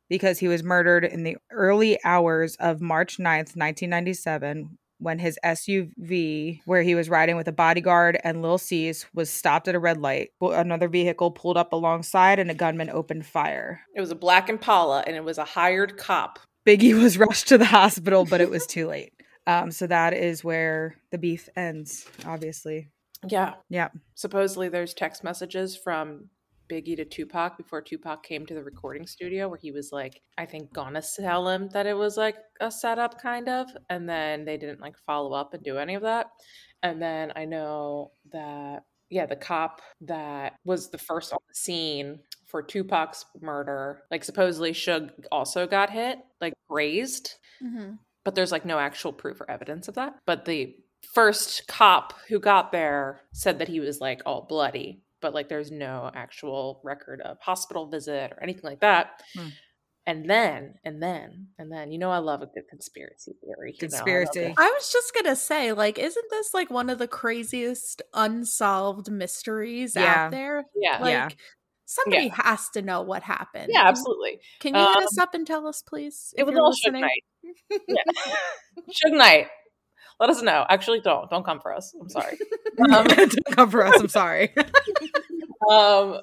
[0.08, 6.60] because he was murdered in the early hours of March 9th, 1997, when his SUV,
[6.64, 9.98] where he was riding with a bodyguard and Lil Cease, was stopped at a red
[9.98, 10.30] light.
[10.40, 13.82] Another vehicle pulled up alongside and a gunman opened fire.
[13.94, 16.38] It was a black Impala and it was a hired cop.
[16.66, 19.12] Biggie was rushed to the hospital, but it was too late.
[19.46, 22.88] Um, so that is where the beef ends, obviously.
[23.28, 23.54] Yeah.
[23.68, 23.88] Yeah.
[24.14, 26.30] Supposedly there's text messages from
[26.68, 30.46] Biggie to Tupac before Tupac came to the recording studio where he was like, I
[30.46, 33.68] think gonna tell him that it was like a setup kind of.
[33.90, 36.26] And then they didn't like follow up and do any of that.
[36.82, 42.20] And then I know that, yeah, the cop that was the first on the scene
[42.46, 47.34] for Tupac's murder, like supposedly Suge also got hit, like grazed.
[47.62, 47.94] Mm-hmm.
[48.24, 50.14] But there's like no actual proof or evidence of that.
[50.26, 50.76] But the
[51.12, 55.70] first cop who got there said that he was like all bloody but like there's
[55.70, 59.22] no actual record of hospital visit or anything like that.
[59.34, 59.48] Hmm.
[60.06, 63.74] And then, and then, and then, you know, I love a good conspiracy theory.
[63.80, 64.40] Conspiracy.
[64.40, 67.08] You know, I, I was just gonna say, like, isn't this like one of the
[67.08, 70.26] craziest unsolved mysteries yeah.
[70.26, 70.66] out there?
[70.76, 71.28] Yeah, like, yeah.
[71.86, 72.42] Somebody yeah.
[72.42, 73.70] has to know what happened.
[73.72, 74.40] Yeah, absolutely.
[74.60, 76.34] Can you um, hit us up and tell us, please?
[76.36, 77.24] It was all Suge Knight.
[77.70, 77.96] yeah.
[78.90, 79.46] Suge Knight
[80.20, 80.64] let us know.
[80.68, 81.94] Actually, don't don't come for us.
[82.00, 82.38] I'm sorry.
[82.76, 84.00] Um, don't come for us.
[84.00, 84.52] I'm sorry.
[85.70, 86.18] um,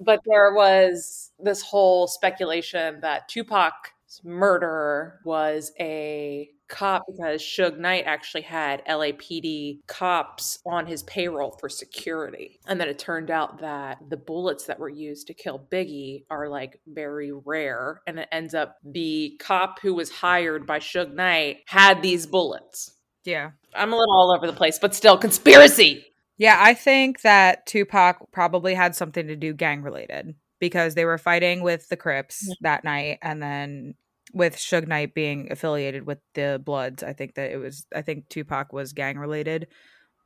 [0.00, 8.04] but there was this whole speculation that Tupac's murderer was a cop because Suge Knight
[8.06, 12.58] actually had LAPD cops on his payroll for security.
[12.66, 16.48] And then it turned out that the bullets that were used to kill Biggie are
[16.48, 18.00] like very rare.
[18.06, 22.93] And it ends up the cop who was hired by Suge Knight had these bullets.
[23.24, 23.50] Yeah.
[23.74, 26.06] I'm a little all over the place, but still conspiracy.
[26.36, 31.18] Yeah, I think that Tupac probably had something to do gang related because they were
[31.18, 32.54] fighting with the Crips yeah.
[32.62, 33.94] that night and then
[34.32, 38.28] with Suge Knight being affiliated with the Bloods, I think that it was I think
[38.28, 39.68] Tupac was gang related,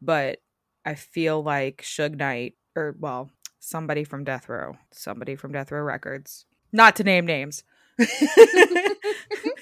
[0.00, 0.38] but
[0.84, 5.82] I feel like Suge Knight or well, somebody from Death Row, somebody from Death Row
[5.82, 7.64] Records, not to name names.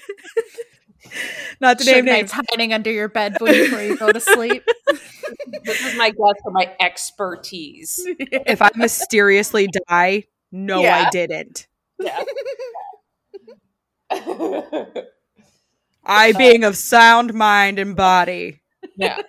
[1.59, 2.31] Not to name names.
[2.31, 4.63] hiding under your bed before you go to sleep.
[5.63, 8.05] this is my guess for my expertise.
[8.19, 11.05] If I mysteriously die, no, yeah.
[11.05, 11.67] I didn't.
[11.99, 12.23] Yeah.
[16.05, 18.61] I being of sound mind and body.
[18.95, 19.21] Yeah.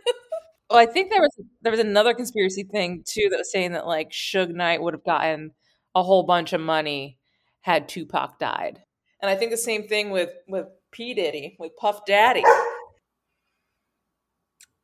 [0.70, 3.86] Well, I think there was there was another conspiracy thing too that was saying that
[3.86, 5.52] like Suge Knight would have gotten
[5.94, 7.18] a whole bunch of money
[7.62, 8.82] had Tupac died.
[9.20, 12.42] And I think the same thing with with P Diddy with Puff Daddy.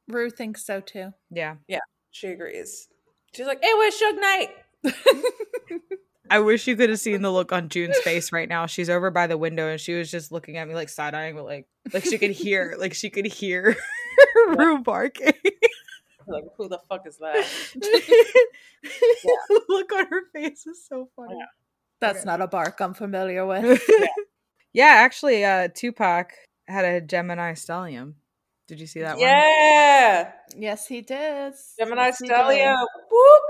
[0.09, 1.12] Rue thinks so too.
[1.31, 1.57] Yeah.
[1.69, 1.79] Yeah,
[2.11, 2.88] she agrees.
[3.35, 4.51] She's like, "Hey, where's Suge Knight?"
[6.31, 8.67] I wish you could have seen the look on June's face right now.
[8.67, 11.35] She's over by the window and she was just looking at me like side eyeing,
[11.35, 13.77] but like like she could hear, like she could hear
[14.49, 15.33] Rue barking.
[16.27, 17.47] like, who the fuck is that?
[18.85, 19.57] yeah.
[19.69, 21.37] look on her face is so funny.
[21.38, 21.47] Yeah.
[22.01, 22.27] That's okay.
[22.27, 23.83] not a bark I'm familiar with.
[23.88, 24.07] yeah.
[24.75, 26.33] Yeah, actually, uh, Tupac
[26.67, 28.17] had a Gemini stallion.
[28.67, 29.41] Did you see that yeah.
[29.41, 29.51] one?
[29.51, 30.33] Yeah.
[30.57, 31.55] Yes, he did.
[31.79, 32.77] Gemini yes, stallion.
[33.11, 33.43] Whoop.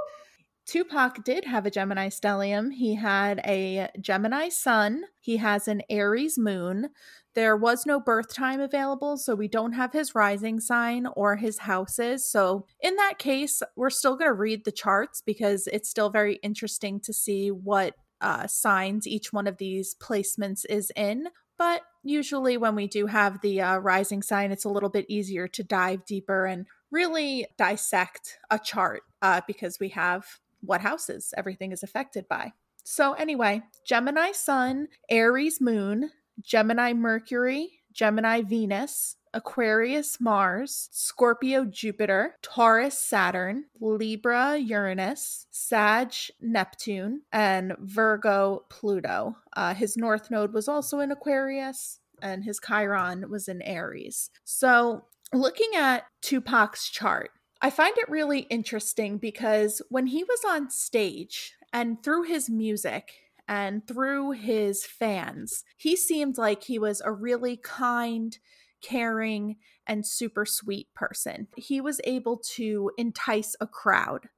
[0.66, 2.72] Tupac did have a Gemini stellium.
[2.72, 5.04] He had a Gemini sun.
[5.20, 6.88] He has an Aries moon.
[7.34, 11.58] There was no birth time available, so we don't have his rising sign or his
[11.58, 12.30] houses.
[12.30, 16.36] So, in that case, we're still going to read the charts because it's still very
[16.36, 21.28] interesting to see what uh, signs each one of these placements is in.
[21.56, 25.46] But usually, when we do have the uh, rising sign, it's a little bit easier
[25.48, 30.26] to dive deeper and really dissect a chart uh, because we have
[30.60, 32.52] what houses everything is affected by.
[32.82, 36.10] So, anyway, Gemini Sun, Aries Moon,
[36.42, 47.74] Gemini Mercury, Gemini Venus, Aquarius Mars, Scorpio Jupiter, Taurus Saturn, Libra Uranus, Sag Neptune, and
[47.80, 49.36] Virgo Pluto.
[49.56, 54.30] Uh, his north node was also in Aquarius, and his Chiron was in Aries.
[54.44, 57.30] So, looking at Tupac's chart,
[57.60, 63.12] I find it really interesting because when he was on stage and through his music,
[63.48, 68.38] and through his fans, he seemed like he was a really kind,
[68.84, 69.56] caring,
[69.86, 71.48] and super sweet person.
[71.56, 74.28] He was able to entice a crowd.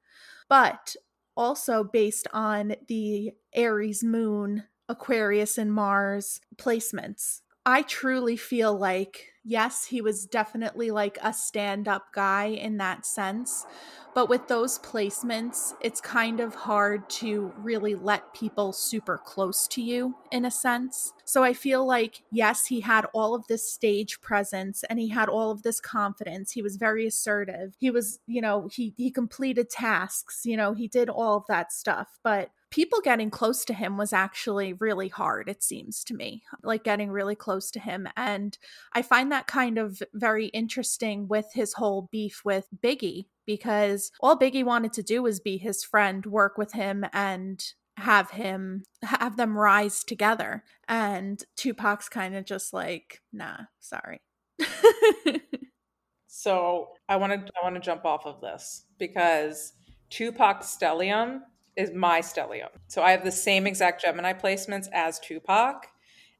[0.49, 0.95] But
[1.35, 7.41] also based on the Aries moon, Aquarius, and Mars placements.
[7.65, 13.05] I truly feel like, yes, he was definitely like a stand up guy in that
[13.05, 13.65] sense.
[14.13, 19.81] But with those placements, it's kind of hard to really let people super close to
[19.81, 21.13] you in a sense.
[21.23, 25.29] So I feel like, yes, he had all of this stage presence and he had
[25.29, 26.51] all of this confidence.
[26.51, 27.75] He was very assertive.
[27.79, 31.71] He was, you know, he, he completed tasks, you know, he did all of that
[31.71, 32.19] stuff.
[32.23, 36.83] But people getting close to him was actually really hard, it seems to me, like
[36.83, 38.07] getting really close to him.
[38.15, 38.57] And
[38.93, 44.37] I find that kind of very interesting with his whole beef with Biggie, because all
[44.37, 47.63] Biggie wanted to do was be his friend, work with him, and
[47.97, 50.63] have him have them rise together.
[50.87, 54.21] And Tupac's kind of just like, nah, sorry.
[56.27, 59.73] so I want to I want to jump off of this because
[60.09, 61.41] Tupac stellium
[61.77, 62.69] is my stellium.
[62.87, 65.87] So I have the same exact Gemini placements as Tupac.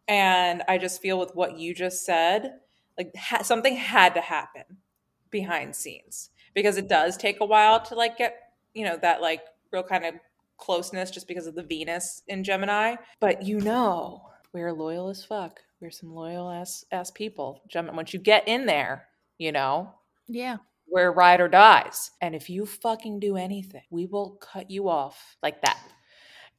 [0.07, 2.59] And I just feel with what you just said,
[2.97, 4.63] like ha- something had to happen
[5.29, 8.35] behind scenes because it does take a while to like get,
[8.73, 10.15] you know, that like real kind of
[10.57, 12.95] closeness just because of the Venus in Gemini.
[13.19, 14.23] But you know,
[14.53, 15.59] we're loyal as fuck.
[15.79, 17.61] We're some loyal ass ass people.
[17.67, 19.07] Gemini, once you get in there,
[19.37, 19.93] you know,
[20.27, 20.57] yeah,
[20.87, 22.11] where ride or dies.
[22.21, 25.79] And if you fucking do anything, we will cut you off like that.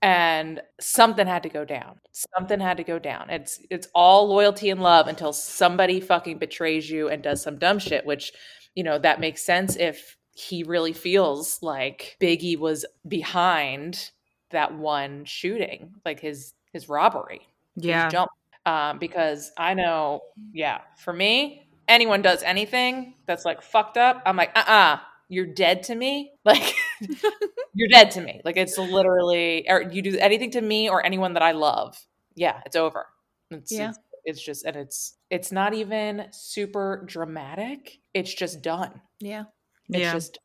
[0.01, 1.99] And something had to go down.
[2.12, 3.31] Something had to go down.
[3.31, 7.81] It's it's all loyalty and love until somebody fucking betrays you and does some dumb
[7.81, 8.33] shit, which,
[8.76, 14.12] you know, that makes sense if he really feels like Biggie was behind
[14.51, 17.41] that one shooting, like his his robbery.
[17.74, 18.05] Yeah.
[18.05, 18.31] His jump.
[18.66, 20.20] Um, because I know,
[20.53, 24.99] yeah, for me, anyone does anything that's like fucked up, I'm like, uh uh-uh, uh,
[25.28, 26.32] you are dead to me.
[26.45, 26.74] Like,
[27.74, 28.41] you're dead to me.
[28.43, 31.95] Like, it's literally, or you do anything to me or anyone that I love.
[32.34, 33.05] Yeah, it's over.
[33.51, 33.91] It's, yeah.
[33.91, 37.99] It's, it's just, and it's, it's not even super dramatic.
[38.14, 39.03] It's just done.
[39.20, 39.45] Yeah.
[39.91, 40.12] It's yeah.
[40.12, 40.39] just,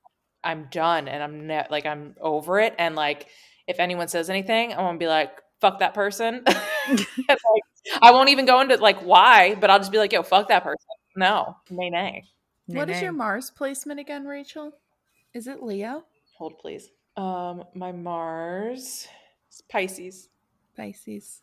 [0.44, 2.76] I'm done and I'm ne- like, I'm over it.
[2.78, 3.28] And like,
[3.68, 5.32] if anyone says anything, I'm gonna be like,
[5.62, 6.44] fuck that person.
[6.48, 7.08] like,
[8.02, 10.64] I won't even go into like why, but I'll just be like, yo, fuck that
[10.64, 10.86] person.
[11.16, 12.24] No, nay, nay.
[12.68, 14.74] What is your Mars placement again, Rachel?
[15.34, 16.06] Is it Leo?
[16.38, 16.90] Hold, please.
[17.18, 19.08] Um, my Mars
[19.52, 20.30] is Pisces.
[20.76, 21.42] Pisces.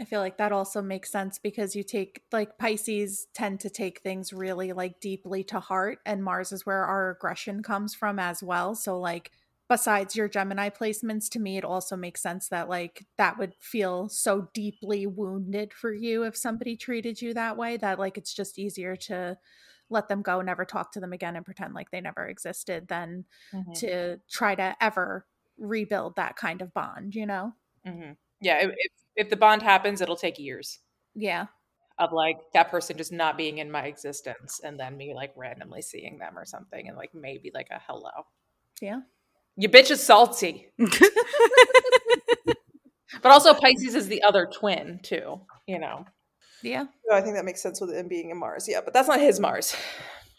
[0.00, 4.00] I feel like that also makes sense because you take like Pisces tend to take
[4.00, 8.42] things really like deeply to heart, and Mars is where our aggression comes from as
[8.42, 8.74] well.
[8.74, 9.30] So like
[9.68, 14.08] besides your Gemini placements, to me, it also makes sense that like that would feel
[14.08, 18.58] so deeply wounded for you if somebody treated you that way that like it's just
[18.58, 19.36] easier to
[19.88, 23.24] let them go, never talk to them again, and pretend like they never existed than
[23.52, 23.72] mm-hmm.
[23.72, 25.26] to try to ever
[25.58, 27.52] rebuild that kind of bond, you know?
[27.86, 28.12] Mm-hmm.
[28.40, 28.66] Yeah.
[28.66, 30.80] If, if the bond happens, it'll take years.
[31.14, 31.46] Yeah.
[31.98, 35.82] Of like that person just not being in my existence and then me like randomly
[35.82, 38.10] seeing them or something and like maybe like a hello.
[38.82, 39.00] Yeah.
[39.56, 40.68] Your bitch is salty.
[40.78, 40.86] but
[43.24, 46.04] also Pisces is the other twin too, you know.
[46.62, 46.86] Yeah.
[47.12, 48.66] I think that makes sense with him being in Mars.
[48.68, 49.74] Yeah, but that's not his Mars.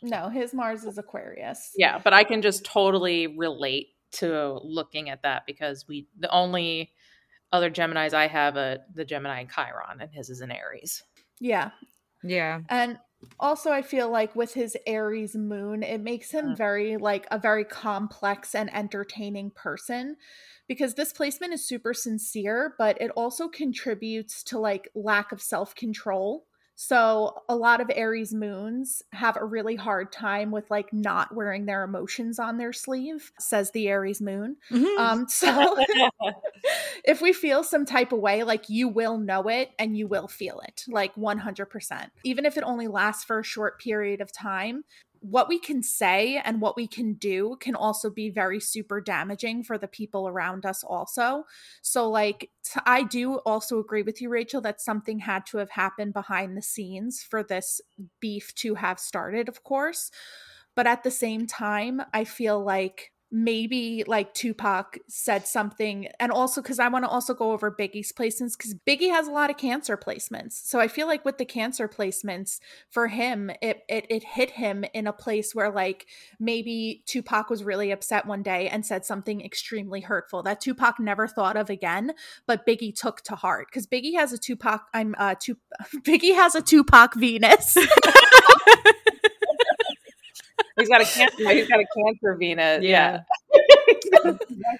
[0.01, 1.72] No, his Mars is Aquarius.
[1.76, 6.91] Yeah, but I can just totally relate to looking at that because we the only
[7.51, 11.03] other Geminis I have a the Gemini in Chiron and his is in Aries.
[11.39, 11.72] Yeah.
[12.24, 12.61] Yeah.
[12.70, 12.99] And
[13.39, 16.57] also i feel like with his aries moon it makes him mm.
[16.57, 20.15] very like a very complex and entertaining person
[20.68, 26.45] because this placement is super sincere but it also contributes to like lack of self-control
[26.80, 31.65] so a lot of Aries moons have a really hard time with like not wearing
[31.65, 34.57] their emotions on their sleeve, says the Aries moon.
[34.69, 35.01] Mm-hmm.
[35.01, 35.75] Um, so
[37.03, 40.28] if we feel some type of way, like you will know it and you will
[40.28, 42.11] feel it, like 100%.
[42.23, 44.84] Even if it only lasts for a short period of time,
[45.22, 49.63] what we can say and what we can do can also be very super damaging
[49.63, 51.43] for the people around us also.
[51.82, 52.49] So like
[52.86, 56.61] I do also agree with you rachel that something had to have happened behind the
[56.61, 57.82] scenes for this
[58.20, 60.11] beef to have started of course.
[60.76, 66.61] But at the same time i feel like maybe like Tupac said something and also
[66.61, 69.57] cuz I want to also go over Biggie's placements cuz Biggie has a lot of
[69.57, 70.53] cancer placements.
[70.65, 72.59] So I feel like with the cancer placements
[72.89, 76.07] for him it, it it hit him in a place where like
[76.39, 81.28] maybe Tupac was really upset one day and said something extremely hurtful that Tupac never
[81.28, 82.13] thought of again,
[82.45, 85.57] but Biggie took to heart cuz Biggie has a Tupac I'm uh Tup-
[85.97, 87.78] Biggie has a Tupac Venus.
[90.78, 91.49] he's got a cancer.
[91.51, 92.84] He's got a cancer Venus.
[92.84, 93.21] Yeah.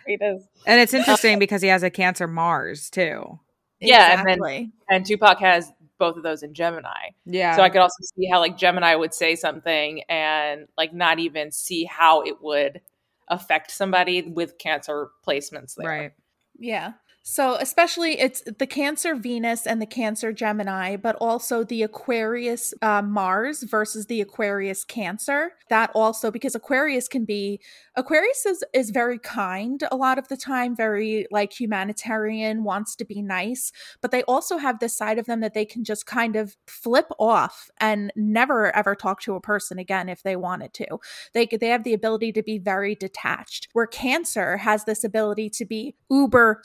[0.08, 0.44] he does.
[0.66, 3.40] And it's interesting uh, because he has a Cancer Mars too.
[3.80, 7.10] Yeah, and then- And Tupac has both of those in Gemini.
[7.26, 7.56] Yeah.
[7.56, 11.52] So I could also see how like Gemini would say something and like not even
[11.52, 12.82] see how it would
[13.28, 15.88] affect somebody with cancer placements there.
[15.88, 16.12] right.
[16.60, 16.94] Yeah.
[17.30, 23.02] So, especially it's the Cancer Venus and the Cancer Gemini, but also the Aquarius uh,
[23.02, 25.52] Mars versus the Aquarius Cancer.
[25.70, 27.60] That also, because Aquarius can be,
[27.98, 33.04] Aquarius is, is very kind a lot of the time, very like humanitarian, wants to
[33.04, 36.38] be nice, but they also have this side of them that they can just kind
[36.38, 40.88] of flip off and never ever talk to a person again if they wanted to.
[41.34, 45.66] They, they have the ability to be very detached, where Cancer has this ability to
[45.66, 46.62] be uber,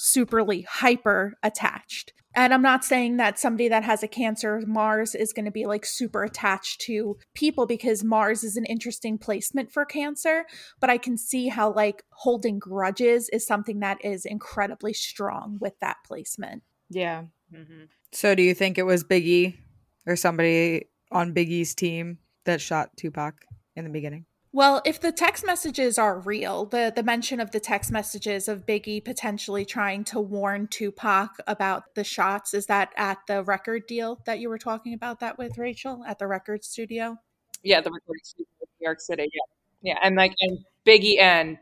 [0.52, 2.12] superly hyper attached.
[2.34, 5.66] And I'm not saying that somebody that has a Cancer Mars is going to be
[5.66, 10.46] like super attached to people because Mars is an interesting placement for Cancer,
[10.80, 15.78] but I can see how like holding grudges is something that is incredibly strong with
[15.80, 16.62] that placement.
[16.88, 17.24] Yeah.
[17.52, 17.88] Mhm.
[18.12, 19.58] So do you think it was Biggie
[20.06, 23.44] or somebody on Biggie's team that shot Tupac
[23.76, 24.24] in the beginning?
[24.54, 28.66] Well, if the text messages are real, the the mention of the text messages of
[28.66, 34.20] Biggie potentially trying to warn Tupac about the shots is that at the record deal
[34.26, 37.16] that you were talking about that with Rachel at the record studio?
[37.62, 39.28] Yeah, the recording studio in New York City.
[39.32, 39.40] Yeah.
[39.94, 39.98] Yeah.
[40.02, 41.56] And like and Biggie and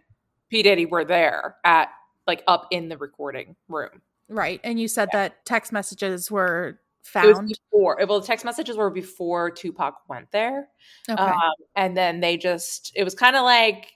[0.51, 0.63] P.
[0.63, 1.91] Diddy were there at
[2.27, 4.03] like up in the recording room.
[4.29, 4.61] Right.
[4.65, 6.81] And you said that text messages were
[7.15, 10.69] It was before well, the text messages were before Tupac went there.
[11.09, 11.23] Okay.
[11.23, 13.93] Um, and then they just, it was kind of like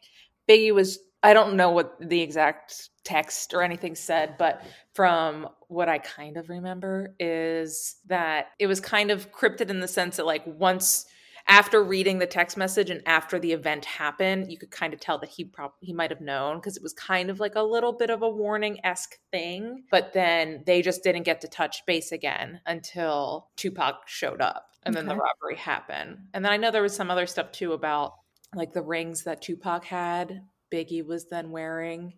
[0.48, 4.62] Biggie was, I don't know what the exact text or anything said, but
[4.94, 9.88] from what I kind of remember is that it was kind of cryptic in the
[9.88, 11.06] sense that, like, once
[11.46, 15.18] after reading the text message and after the event happened, you could kind of tell
[15.18, 17.92] that he probably he might have known because it was kind of like a little
[17.92, 19.84] bit of a warning esque thing.
[19.90, 24.94] But then they just didn't get to touch base again until Tupac showed up, and
[24.94, 26.18] then the robbery happened.
[26.32, 28.14] And then I know there was some other stuff too about
[28.54, 30.42] like the rings that Tupac had.
[30.72, 32.14] Biggie was then wearing.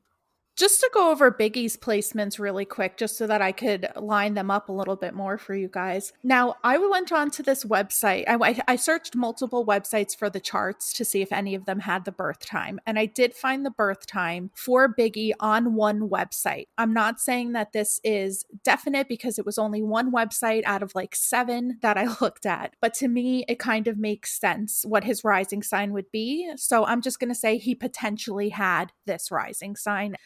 [0.56, 4.50] Just to go over Biggie's placements really quick, just so that I could line them
[4.50, 6.12] up a little bit more for you guys.
[6.22, 8.24] Now, I went on to this website.
[8.26, 11.80] I, I- I searched multiple websites for the charts to see if any of them
[11.80, 12.80] had the birth time.
[12.86, 16.68] And I did find the birth time for Biggie on one website.
[16.78, 20.94] I'm not saying that this is definite because it was only one website out of
[20.94, 22.74] like seven that I looked at.
[22.80, 26.50] But to me, it kind of makes sense what his rising sign would be.
[26.56, 30.16] So I'm just going to say he potentially had this rising sign.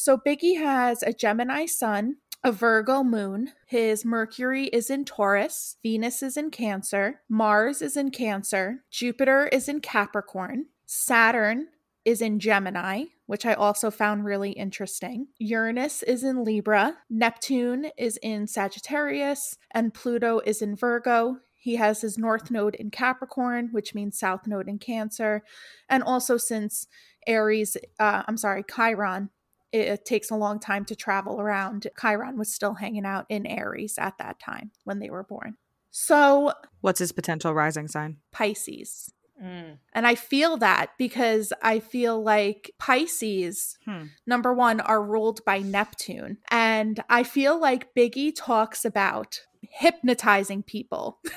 [0.00, 3.52] So Biggie has a Gemini sun, a Virgo moon.
[3.66, 9.68] His Mercury is in Taurus, Venus is in Cancer, Mars is in Cancer, Jupiter is
[9.68, 11.66] in Capricorn, Saturn
[12.06, 15.26] is in Gemini, which I also found really interesting.
[15.38, 21.40] Uranus is in Libra, Neptune is in Sagittarius, and Pluto is in Virgo.
[21.52, 25.42] He has his North Node in Capricorn, which means South Node in Cancer.
[25.90, 26.86] And also, since
[27.26, 29.28] Aries, uh, I'm sorry, Chiron
[29.72, 31.86] it, it takes a long time to travel around.
[32.00, 35.56] Chiron was still hanging out in Aries at that time when they were born.
[35.90, 38.18] So, What's his potential rising sign?
[38.32, 39.12] Pisces.
[39.42, 39.78] Mm.
[39.94, 44.04] And I feel that because I feel like Pisces, Hmm.
[44.26, 46.38] number one, are ruled by Neptune.
[46.50, 51.20] And I feel like Biggie talks about hypnotizing people.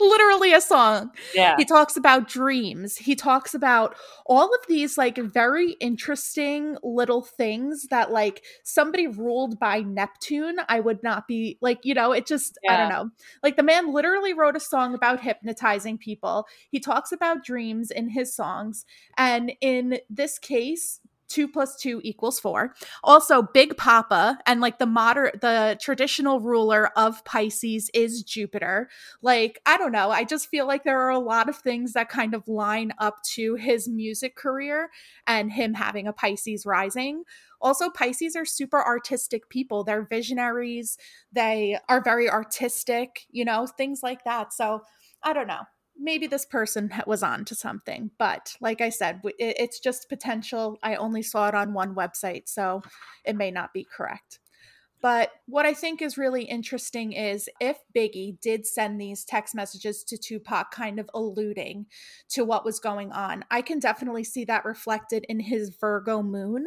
[0.00, 1.10] Literally a song.
[1.34, 1.56] Yeah.
[1.58, 2.96] He talks about dreams.
[2.96, 3.94] He talks about
[4.26, 10.80] all of these like very interesting little things that like somebody ruled by Neptune, I
[10.80, 13.10] would not be like, you know, it just I don't know.
[13.42, 16.46] Like the man literally wrote a song about hypnotizing people.
[16.70, 18.86] He talks about dreams in his songs.
[19.18, 22.74] And in this case, two plus two equals four.
[23.02, 28.90] Also, Big Poppa and like the moder the traditional ruler of Pisces is Jupiter.
[29.22, 30.10] Like, I don't know.
[30.10, 33.22] I just feel like there are a lot of things that kind of line up
[33.34, 34.90] to his music career
[35.26, 37.22] and him having a Pisces rising.
[37.62, 39.84] Also, Pisces are super artistic people.
[39.84, 40.98] They're visionaries.
[41.32, 44.52] They are very artistic, you know, things like that.
[44.52, 44.82] So,
[45.22, 45.64] I don't know
[46.00, 50.78] maybe this person was on to something but like i said it- it's just potential.
[50.82, 52.82] I only saw it on one website so
[53.24, 54.40] it may not be correct
[55.02, 60.04] But what I think is really interesting is if Biggie did send these text messages
[60.04, 61.86] to Tupac, kind of alluding
[62.30, 66.66] to what was going on, I can definitely see that reflected in his Virgo moon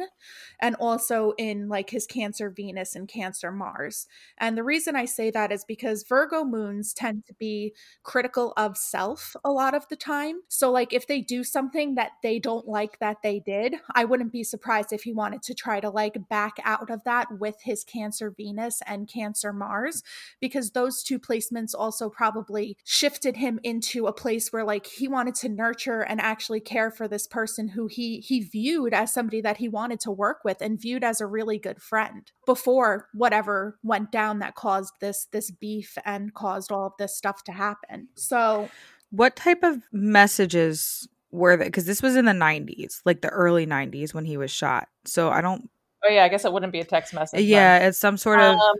[0.60, 4.06] and also in like his Cancer Venus and Cancer Mars.
[4.38, 8.76] And the reason I say that is because Virgo moons tend to be critical of
[8.76, 10.40] self a lot of the time.
[10.48, 14.32] So, like, if they do something that they don't like that they did, I wouldn't
[14.32, 17.84] be surprised if he wanted to try to like back out of that with his
[17.84, 20.02] Cancer Venus and Cancer Mars,
[20.40, 25.34] because those two placements also probably shifted him into a place where like he wanted
[25.36, 29.58] to nurture and actually care for this person who he he viewed as somebody that
[29.58, 34.10] he wanted to work with and viewed as a really good friend before whatever went
[34.10, 38.08] down that caused this this beef and caused all of this stuff to happen.
[38.14, 38.68] So
[39.10, 41.66] what type of messages were they?
[41.66, 44.88] Because this was in the 90s, like the early 90s when he was shot.
[45.04, 45.70] So I don't.
[46.06, 47.40] Oh yeah, I guess it wouldn't be a text message.
[47.42, 47.88] Yeah, then.
[47.88, 48.56] it's some sort of.
[48.56, 48.76] Um,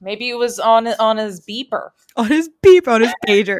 [0.00, 1.90] maybe it was on on his beeper.
[2.16, 3.58] On his beep, on his pager.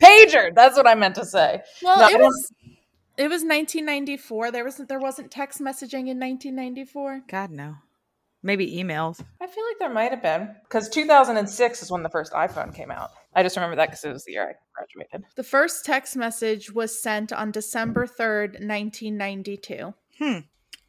[0.00, 0.54] pager.
[0.54, 1.60] That's what I meant to say.
[1.82, 2.52] Well, no, it was.
[3.18, 4.50] It was 1994.
[4.52, 7.24] There wasn't there wasn't text messaging in 1994.
[7.28, 7.74] God no.
[8.42, 9.20] Maybe emails.
[9.40, 12.90] I feel like there might have been because 2006 is when the first iPhone came
[12.90, 13.10] out.
[13.34, 15.26] I just remember that because it was the year I graduated.
[15.34, 19.92] The first text message was sent on December 3rd, 1992.
[20.18, 20.38] Hmm.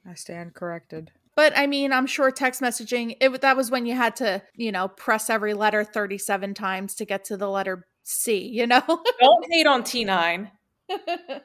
[0.07, 1.11] I stand corrected.
[1.39, 4.73] But I mean, I'm sure text messaging, it that was when you had to, you
[4.73, 8.83] know, press every letter 37 times to get to the letter C, you know?
[9.21, 10.51] Don't hate on T9.
[10.89, 11.43] that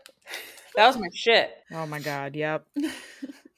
[0.77, 1.53] was my shit.
[1.71, 2.67] Oh my god, yep.
[2.77, 2.91] I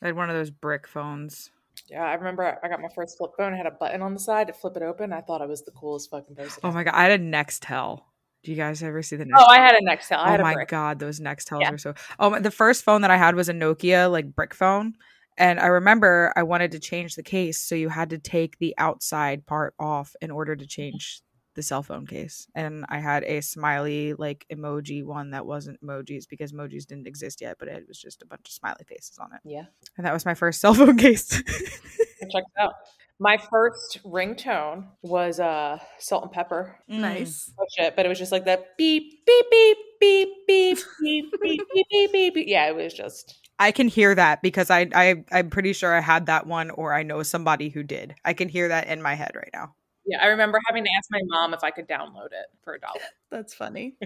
[0.02, 1.50] had one of those brick phones.
[1.88, 3.54] Yeah, I remember I got my first flip phone.
[3.54, 5.14] It had a button on the side to flip it open.
[5.14, 6.60] I thought I was the coolest fucking person.
[6.62, 8.02] Oh my god, I had a Nextel.
[8.44, 9.24] Do you guys ever see the?
[9.24, 9.38] Nextel?
[9.38, 10.18] Oh, I had a Nextel.
[10.18, 11.70] I oh my god, those Nextels yeah.
[11.70, 11.94] were so.
[12.18, 14.96] Oh, the first phone that I had was a Nokia like brick phone,
[15.38, 18.74] and I remember I wanted to change the case, so you had to take the
[18.78, 21.22] outside part off in order to change
[21.56, 26.28] the cell phone case and i had a smiley like emoji one that wasn't emojis
[26.28, 29.32] because emojis didn't exist yet but it was just a bunch of smiley faces on
[29.32, 29.64] it yeah
[29.96, 32.74] and that was my first cell phone case check it out
[33.18, 38.32] my first ringtone was uh salt and pepper nice oh shit but it was just
[38.32, 42.48] like that beep beep beep beep beep beep beep beep beep beep, beep.
[42.48, 46.00] yeah it was just I can hear that because I, I I'm pretty sure I
[46.00, 48.14] had that one or I know somebody who did.
[48.24, 49.74] I can hear that in my head right now.
[50.06, 52.80] Yeah, I remember having to ask my mom if I could download it for a
[52.80, 53.00] dollar.
[53.30, 53.96] That's funny.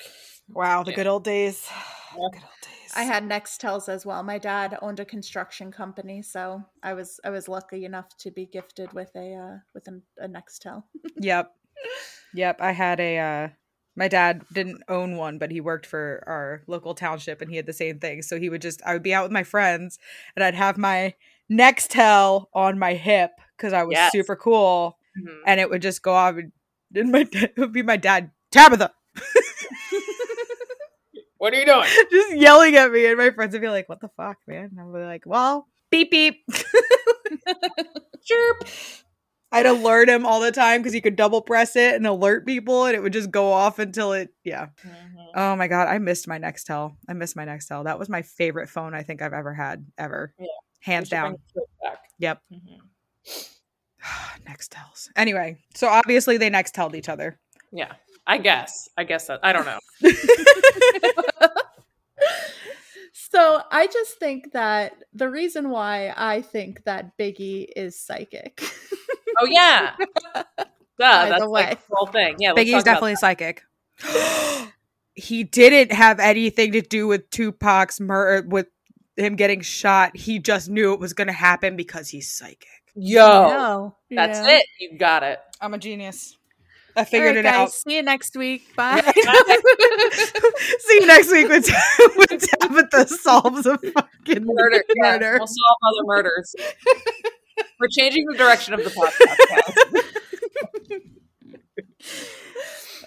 [0.48, 0.96] wow, the yeah.
[0.96, 1.68] good old days.
[2.14, 2.32] Good old
[2.62, 2.92] days.
[2.96, 4.22] I had Nextels as well.
[4.22, 8.46] My dad owned a construction company, so I was I was lucky enough to be
[8.46, 10.84] gifted with a uh, with a, a Nextel.
[11.20, 11.52] yep,
[12.32, 12.62] yep.
[12.62, 13.18] I had a.
[13.18, 13.48] Uh,
[13.98, 17.66] my dad didn't own one, but he worked for our local township, and he had
[17.66, 18.22] the same thing.
[18.22, 19.98] So he would just I would be out with my friends,
[20.36, 21.14] and I'd have my
[21.50, 24.12] Nextel on my hip because I was yes.
[24.12, 25.42] super cool mm-hmm.
[25.46, 26.52] and it would just go off and
[27.12, 28.92] my it would be my dad Tabitha.
[31.38, 31.88] what are you doing?
[32.10, 34.80] Just yelling at me, and my friends would be like, "What the fuck, man?" And
[34.80, 36.46] I'm like, "Well, beep beep,
[38.24, 38.64] chirp."
[39.50, 42.84] I'd alert him all the time because he could double press it and alert people,
[42.84, 44.28] and it would just go off until it.
[44.44, 44.66] Yeah.
[44.84, 45.18] Mm-hmm.
[45.34, 46.96] Oh my god, I missed my Nextel.
[47.08, 47.84] I missed my Nextel.
[47.84, 50.34] That was my favorite phone I think I've ever had ever.
[50.38, 50.46] Yeah.
[50.80, 51.36] Hands down.
[52.18, 52.42] Yep.
[52.52, 52.78] Mm-hmm.
[54.50, 55.08] Nextels.
[55.16, 57.38] Anyway, so obviously they Nextelled each other.
[57.72, 57.92] Yeah,
[58.26, 58.88] I guess.
[58.96, 59.78] I guess that I don't know.
[63.12, 68.62] so I just think that the reason why I think that Biggie is psychic.
[69.40, 69.94] oh yeah,
[70.34, 70.44] Duh,
[70.98, 72.36] that's the like the whole thing.
[72.38, 73.62] Yeah, Biggie's definitely psychic.
[75.14, 78.66] he didn't have anything to do with Tupac's murder uh, with
[79.16, 80.16] him getting shot.
[80.16, 82.66] He just knew it was going to happen because he's psychic.
[82.94, 84.56] Yo, that's yeah.
[84.56, 84.66] it.
[84.80, 85.38] You got it.
[85.60, 86.36] I'm a genius.
[86.96, 87.72] I figured right, it guys, out.
[87.72, 88.74] See you next week.
[88.76, 89.00] Bye.
[90.80, 91.62] see you next week when,
[92.16, 94.82] when Tabitha solves a fucking murder.
[94.96, 95.34] murder.
[95.34, 96.56] Yeah, we'll solve other murders.
[97.80, 100.04] We're changing the direction of the podcast.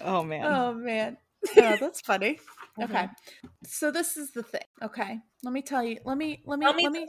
[0.02, 0.44] oh man.
[0.44, 1.16] Oh man.
[1.56, 2.38] Oh, that's funny.
[2.80, 2.94] Okay.
[2.94, 3.48] Mm-hmm.
[3.64, 4.62] So this is the thing.
[4.80, 5.18] Okay.
[5.42, 5.98] Let me tell you.
[6.04, 7.06] Let me let me let me, let me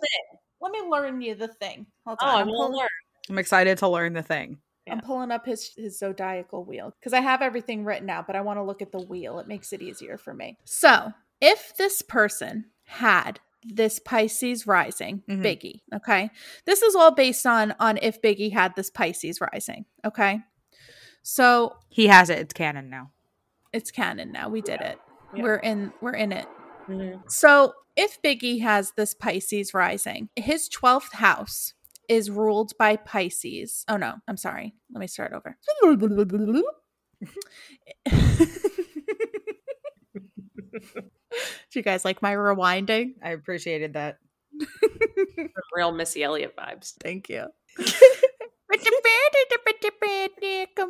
[0.60, 1.86] let me learn you the thing.
[2.06, 2.34] Hold on.
[2.34, 2.88] Oh, I'm, pulling, learn.
[3.30, 4.58] I'm excited to learn the thing.
[4.90, 8.42] I'm pulling up his his zodiacal wheel because I have everything written out, but I
[8.42, 9.40] want to look at the wheel.
[9.40, 10.58] It makes it easier for me.
[10.66, 15.42] So, if this person had this Pisces rising, mm-hmm.
[15.42, 16.30] Biggie, okay,
[16.66, 20.42] this is all based on on if Biggie had this Pisces rising, okay.
[21.24, 22.40] So he has it.
[22.40, 23.12] It's canon now.
[23.72, 24.50] It's canon now.
[24.50, 25.00] We did it.
[25.34, 25.44] Yeah.
[25.44, 25.94] We're in.
[26.02, 26.48] We're in it.
[26.88, 27.22] Mm-hmm.
[27.30, 31.74] So if Biggie has this Pisces rising, his 12th house
[32.10, 33.86] is ruled by Pisces.
[33.88, 34.76] Oh no, I'm sorry.
[34.92, 35.58] Let me start over.
[41.72, 43.14] Do you guys like my rewinding?
[43.24, 44.18] I appreciated that.
[45.76, 46.94] Real Missy Elliott vibes.
[47.02, 47.48] Thank you.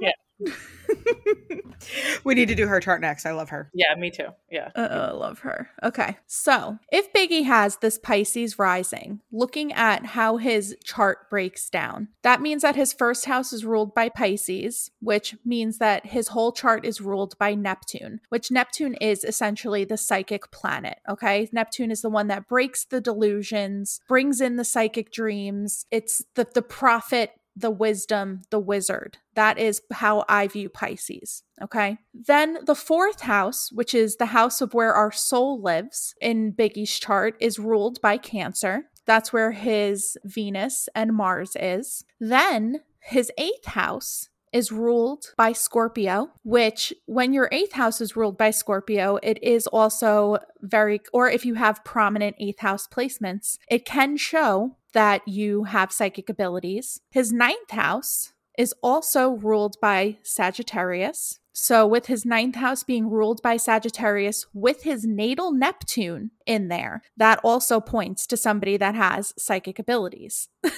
[0.01, 0.11] Yeah.
[2.23, 3.25] we need to do her chart next.
[3.25, 3.69] I love her.
[3.73, 4.27] Yeah, me too.
[4.49, 4.69] Yeah.
[4.75, 5.69] Uh, I love her.
[5.83, 6.17] Okay.
[6.27, 12.41] So if Biggie has this Pisces rising, looking at how his chart breaks down, that
[12.41, 16.85] means that his first house is ruled by Pisces, which means that his whole chart
[16.85, 20.99] is ruled by Neptune, which Neptune is essentially the psychic planet.
[21.09, 21.49] Okay.
[21.51, 25.85] Neptune is the one that breaks the delusions, brings in the psychic dreams.
[25.91, 29.17] It's the, the prophet the wisdom, the wizard.
[29.35, 31.43] That is how I view Pisces.
[31.61, 31.97] Okay.
[32.13, 36.97] Then the fourth house, which is the house of where our soul lives in Biggie's
[36.97, 38.85] chart, is ruled by Cancer.
[39.05, 42.05] That's where his Venus and Mars is.
[42.19, 48.37] Then his eighth house is ruled by Scorpio, which when your eighth house is ruled
[48.37, 53.83] by Scorpio, it is also very, or if you have prominent eighth house placements, it
[53.83, 57.01] can show that you have psychic abilities.
[57.11, 61.39] His ninth house is also ruled by Sagittarius.
[61.55, 67.03] So, with his ninth house being ruled by Sagittarius with his natal Neptune in there,
[67.17, 70.49] that also points to somebody that has psychic abilities.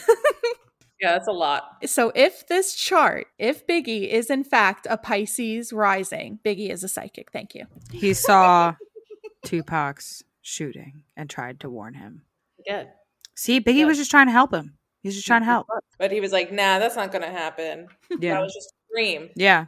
[1.01, 1.63] Yeah, that's a lot.
[1.85, 6.87] So, if this chart, if Biggie is in fact a Pisces rising, Biggie is a
[6.87, 7.31] psychic.
[7.31, 7.65] Thank you.
[7.91, 8.75] He saw
[9.45, 12.21] Tupac's shooting and tried to warn him.
[12.67, 12.87] Good.
[13.35, 13.85] See, Biggie Yeah.
[13.85, 14.77] was just trying to help him.
[15.03, 15.67] He's just trying to help.
[15.99, 17.87] But he was like, nah, that's not going to happen.
[18.09, 18.39] Yeah, That Yeah.
[18.41, 19.29] was just a dream.
[19.35, 19.65] Yeah.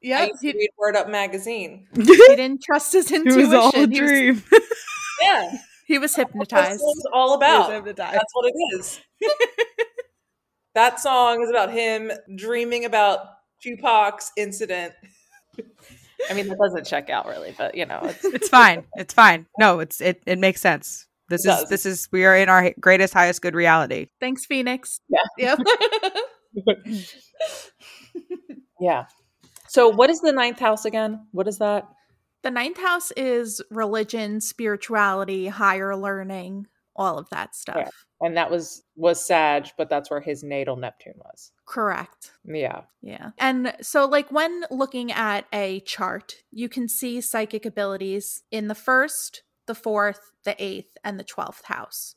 [0.00, 1.86] Yeah, used to he, read Word Up magazine.
[1.94, 3.40] he didn't trust his intuition.
[3.40, 4.42] It was all a He was- dream.
[5.22, 5.56] Yeah.
[5.86, 6.80] He was That's hypnotized.
[6.80, 7.70] what it's all about.
[7.70, 8.14] hypnotized.
[8.14, 9.00] That's what it is.
[10.74, 13.20] that song is about him dreaming about
[13.62, 14.94] Tupac's incident.
[16.30, 18.84] I mean, that doesn't check out really, but you know, it's it's fine.
[18.94, 19.46] It's fine.
[19.58, 20.22] No, it's it.
[20.26, 21.06] It makes sense.
[21.28, 24.08] This is this is we are in our greatest, highest good reality.
[24.20, 25.00] Thanks, Phoenix.
[25.08, 25.56] Yeah.
[25.56, 25.58] Yep.
[28.80, 29.04] yeah.
[29.68, 31.26] So, what is the ninth house again?
[31.32, 31.88] What is that?
[32.42, 37.76] the ninth house is religion, spirituality, higher learning, all of that stuff.
[37.78, 37.88] Yeah.
[38.20, 41.50] And that was was Sag, but that's where his natal Neptune was.
[41.66, 42.32] Correct.
[42.44, 42.82] Yeah.
[43.00, 43.30] Yeah.
[43.38, 48.74] And so, like, when looking at a chart, you can see psychic abilities in the
[48.76, 52.14] first, the fourth, the eighth, and the 12th house.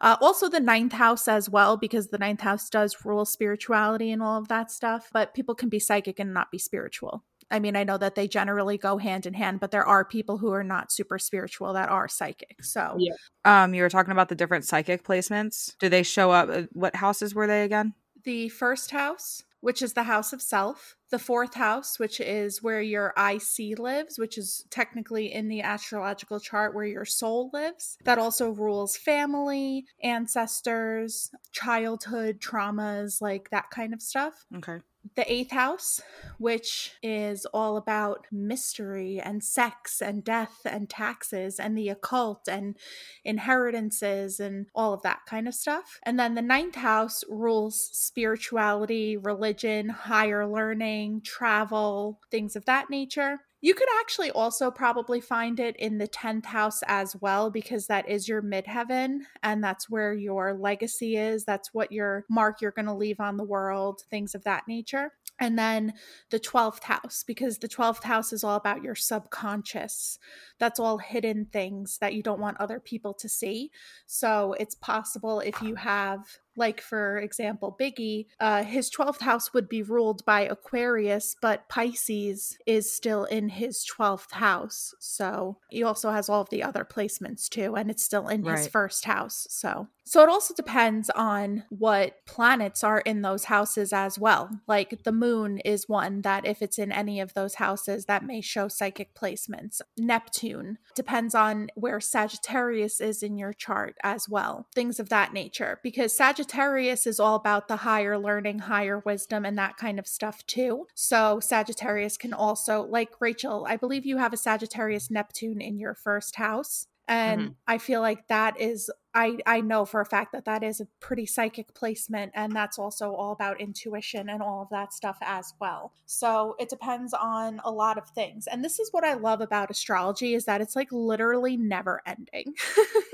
[0.00, 4.22] Uh, also, the ninth house as well, because the ninth house does rule spirituality and
[4.22, 5.08] all of that stuff.
[5.12, 7.24] But people can be psychic and not be spiritual.
[7.50, 10.38] I mean, I know that they generally go hand in hand, but there are people
[10.38, 12.64] who are not super spiritual that are psychic.
[12.64, 13.12] So, Yeah.
[13.44, 15.76] Um, you were talking about the different psychic placements.
[15.78, 16.48] Do they show up?
[16.50, 17.94] uh, What houses were they again?
[18.24, 22.80] the first house, which is the house of self, the fourth house, which is where
[22.80, 27.98] your IC lives, which is technically in the astrological chart where your soul lives.
[28.04, 34.78] That also rules family, ancestors, childhood traumas, like that kind of stuff Okay.
[35.14, 36.00] The eighth house,
[36.38, 42.76] which is all about mystery and sex and death and taxes and the occult and
[43.24, 46.00] inheritances and all of that kind of stuff.
[46.02, 53.40] And then the ninth house rules spirituality, religion, higher learning, travel, things of that nature.
[53.62, 58.08] You could actually also probably find it in the 10th house as well, because that
[58.08, 61.44] is your midheaven and that's where your legacy is.
[61.44, 65.12] That's what your mark you're going to leave on the world, things of that nature.
[65.40, 65.94] And then
[66.30, 70.18] the 12th house, because the 12th house is all about your subconscious.
[70.58, 73.70] That's all hidden things that you don't want other people to see.
[74.06, 76.24] So it's possible if you have,
[76.56, 82.58] like, for example, Biggie, uh, his 12th house would be ruled by Aquarius, but Pisces
[82.66, 84.94] is still in his 12th house.
[84.98, 88.68] So he also has all of the other placements too, and it's still in his
[88.68, 89.46] first house.
[89.50, 89.88] So.
[90.08, 94.60] So it also depends on what planets are in those houses as well.
[94.68, 98.40] Like the moon is one that if it's in any of those houses that may
[98.40, 99.80] show psychic placements.
[99.98, 104.68] Neptune depends on where Sagittarius is in your chart as well.
[104.76, 109.58] Things of that nature because Sagittarius is all about the higher learning, higher wisdom and
[109.58, 110.86] that kind of stuff too.
[110.94, 115.94] So Sagittarius can also like Rachel, I believe you have a Sagittarius Neptune in your
[115.94, 116.86] first house.
[117.08, 117.52] And mm-hmm.
[117.68, 120.86] I feel like that is I I know for a fact that that is a
[121.00, 125.54] pretty psychic placement and that's also all about intuition and all of that stuff as
[125.58, 125.92] well.
[126.04, 128.46] So it depends on a lot of things.
[128.46, 132.54] And this is what I love about astrology is that it's like literally never ending.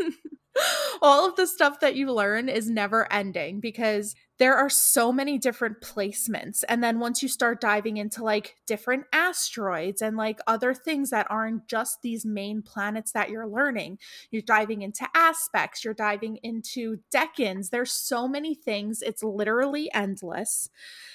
[1.02, 5.38] all of the stuff that you learn is never ending because there are so many
[5.38, 6.64] different placements.
[6.68, 11.26] And then once you start diving into like different asteroids and like other things that
[11.30, 13.98] aren't just these main planets that you're learning,
[14.30, 17.70] you're diving into aspects, you're diving into decans.
[17.70, 19.02] There's so many things.
[19.02, 20.70] It's literally endless.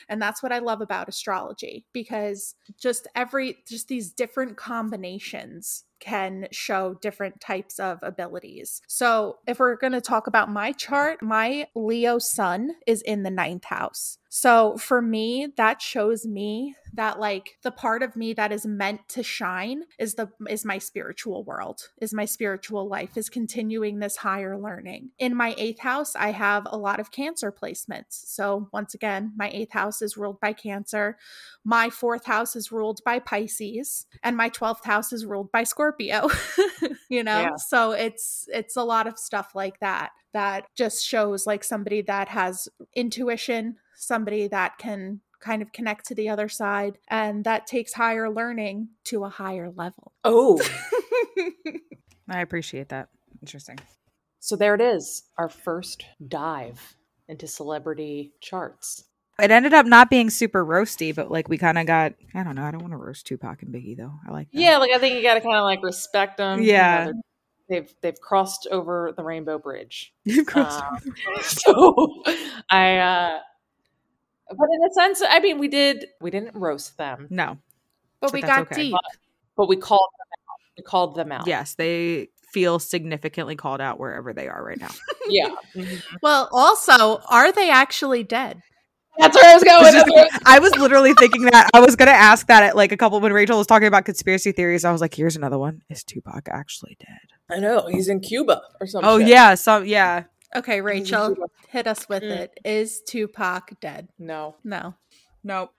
[0.07, 6.47] And that's what I love about astrology because just every, just these different combinations can
[6.51, 8.81] show different types of abilities.
[8.87, 13.31] So, if we're going to talk about my chart, my Leo sun is in the
[13.31, 14.17] ninth house.
[14.29, 19.07] So for me, that shows me that like the part of me that is meant
[19.09, 24.17] to shine is the is my spiritual world, is my spiritual life, is continuing this
[24.17, 25.11] higher learning.
[25.19, 28.25] In my eighth house, I have a lot of cancer placements.
[28.27, 31.17] So once again, my eighth house is ruled by cancer.
[31.63, 36.29] My fourth house is ruled by Pisces, and my twelfth house is ruled by Scorpio.
[37.09, 37.41] you know?
[37.41, 37.55] Yeah.
[37.55, 42.27] So it's it's a lot of stuff like that that just shows like somebody that
[42.29, 47.93] has intuition somebody that can kind of connect to the other side and that takes
[47.93, 50.13] higher learning to a higher level.
[50.23, 50.61] Oh.
[52.29, 53.09] I appreciate that.
[53.41, 53.77] Interesting.
[54.39, 56.95] So there it is, our first dive
[57.27, 59.03] into celebrity charts.
[59.39, 62.55] It ended up not being super roasty, but like we kind of got, I don't
[62.55, 64.13] know, I don't want to roast Tupac and Biggie though.
[64.27, 64.59] I like that.
[64.59, 66.61] Yeah, like I think you got to kind of like respect them.
[66.63, 67.07] Yeah.
[67.07, 67.21] You know,
[67.69, 70.13] they've they've crossed over the rainbow bridge.
[70.23, 72.23] You've crossed um, so
[72.69, 73.39] I uh
[74.49, 77.27] but in a sense, I mean, we did we didn't roast them.
[77.29, 77.57] No,
[78.19, 78.75] but, but we got okay.
[78.75, 78.91] deep.
[78.93, 79.17] But,
[79.55, 80.59] but, we called them out.
[80.77, 81.47] We called them out.
[81.47, 84.91] Yes, they feel significantly called out wherever they are right now.
[85.27, 85.49] yeah.
[85.75, 86.15] Mm-hmm.
[86.21, 88.61] Well, also, are they actually dead?
[89.17, 90.29] That's where I was going.
[90.45, 91.69] I was literally thinking that.
[91.73, 94.05] I was going to ask that at like a couple when Rachel was talking about
[94.05, 94.85] conspiracy theories.
[94.85, 97.17] I was like, "Here's another one: Is Tupac actually dead?"
[97.49, 99.09] I know he's in Cuba or something.
[99.09, 99.29] Oh shit.
[99.29, 100.25] yeah, so yeah.
[100.57, 101.35] Okay, Rachel,
[101.69, 102.31] hit us with mm.
[102.31, 102.59] it.
[102.65, 104.07] Is Tupac dead?
[104.17, 104.55] No.
[104.63, 104.95] No.
[105.43, 105.71] Nope.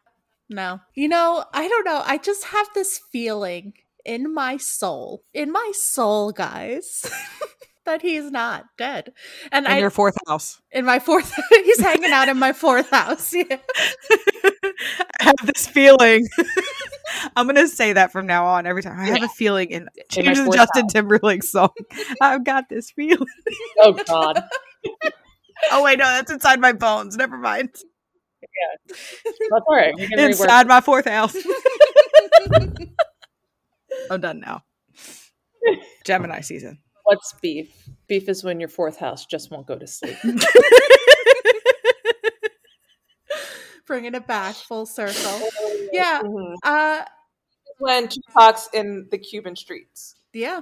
[0.49, 0.81] No.
[0.95, 2.03] You know, I don't know.
[2.05, 3.75] I just have this feeling
[4.05, 7.11] in my soul, in my soul, guys,
[7.85, 9.13] that he's not dead.
[9.51, 10.61] And in I, your fourth house.
[10.71, 13.35] In my fourth, he's hanging out in my fourth house.
[13.51, 13.59] Yeah.
[15.21, 16.29] I have this feeling.
[17.37, 18.99] I'm gonna say that from now on every time.
[18.99, 20.93] I have a feeling in change the Justin house.
[20.93, 21.71] Timberlake song.
[22.21, 23.27] I've got this feeling.
[23.81, 24.43] Oh God.
[25.71, 27.17] Oh wait, no, that's inside my bones.
[27.17, 27.71] Never mind.
[28.43, 28.95] Yeah,
[29.51, 29.95] that's all right.
[29.99, 31.37] Inside my fourth house.
[34.11, 34.63] I'm done now.
[36.05, 36.79] Gemini season.
[37.05, 37.89] What's beef?
[38.07, 40.17] Beef is when your fourth house just won't go to sleep.
[43.87, 45.49] Bringing it back full circle.
[45.91, 46.21] Yeah.
[46.23, 46.55] Mm-hmm.
[46.63, 47.05] Uh,
[47.79, 50.17] when Tupac's in the Cuban streets.
[50.35, 50.61] Yeah.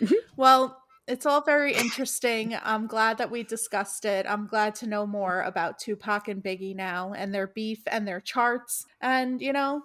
[0.00, 0.14] Mm-hmm.
[0.36, 0.76] Well,
[1.06, 2.56] it's all very interesting.
[2.62, 4.26] I'm glad that we discussed it.
[4.28, 8.20] I'm glad to know more about Tupac and Biggie now and their beef and their
[8.20, 8.86] charts.
[9.00, 9.82] And, you know,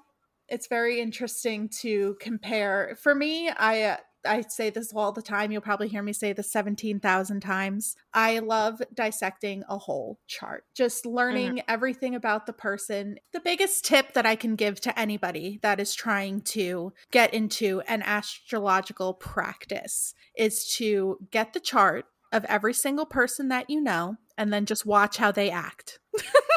[0.47, 2.97] it's very interesting to compare.
[3.01, 5.51] For me, I uh, I say this all the time.
[5.51, 7.95] You'll probably hear me say this 17,000 times.
[8.13, 11.71] I love dissecting a whole chart, just learning mm-hmm.
[11.71, 13.17] everything about the person.
[13.33, 17.81] The biggest tip that I can give to anybody that is trying to get into
[17.87, 24.15] an astrological practice is to get the chart of every single person that you know
[24.37, 25.99] and then just watch how they act.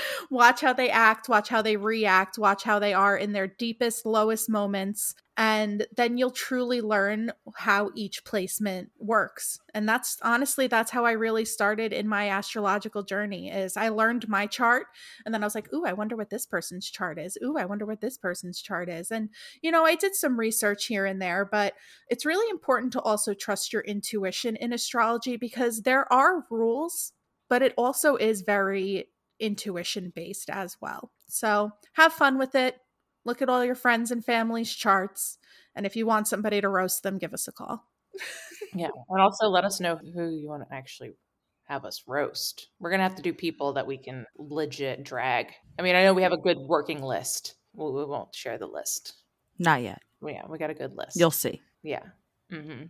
[0.30, 4.06] watch how they act, watch how they react, watch how they are in their deepest,
[4.06, 9.60] lowest moments, and then you'll truly learn how each placement works.
[9.72, 14.28] And that's honestly that's how i really started in my astrological journey is i learned
[14.28, 14.86] my chart
[15.24, 17.38] and then i was like ooh i wonder what this person's chart is.
[17.42, 19.12] Ooh i wonder what this person's chart is.
[19.12, 19.28] And
[19.62, 21.74] you know i did some research here and there but
[22.10, 27.12] it's really important to also trust your intuition in astrology because there are rules
[27.48, 29.08] but it also is very
[29.40, 32.80] intuition based as well so have fun with it
[33.28, 35.38] look at all your friends and family's charts.
[35.76, 37.84] And if you want somebody to roast them, give us a call.
[38.74, 38.88] yeah.
[39.10, 41.12] And also let us know who you want to actually
[41.68, 42.68] have us roast.
[42.80, 45.52] We're going to have to do people that we can legit drag.
[45.78, 47.54] I mean, I know we have a good working list.
[47.74, 49.14] we we won't share the list.
[49.58, 50.00] Not yet.
[50.26, 51.16] Yeah, we got a good list.
[51.16, 51.60] You'll see.
[51.82, 52.02] Yeah.
[52.50, 52.86] Mm-hmm.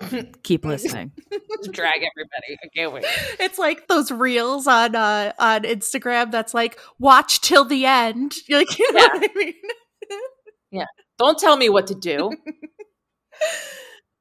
[0.42, 1.12] Keep listening.
[1.70, 2.58] drag everybody.
[2.62, 3.04] I can't wait.
[3.40, 8.34] It's like those reels on uh on Instagram that's like watch till the end.
[8.46, 9.08] You're like, you know yeah.
[9.08, 9.54] what I mean?
[10.70, 10.84] yeah.
[11.18, 12.30] Don't tell me what to do.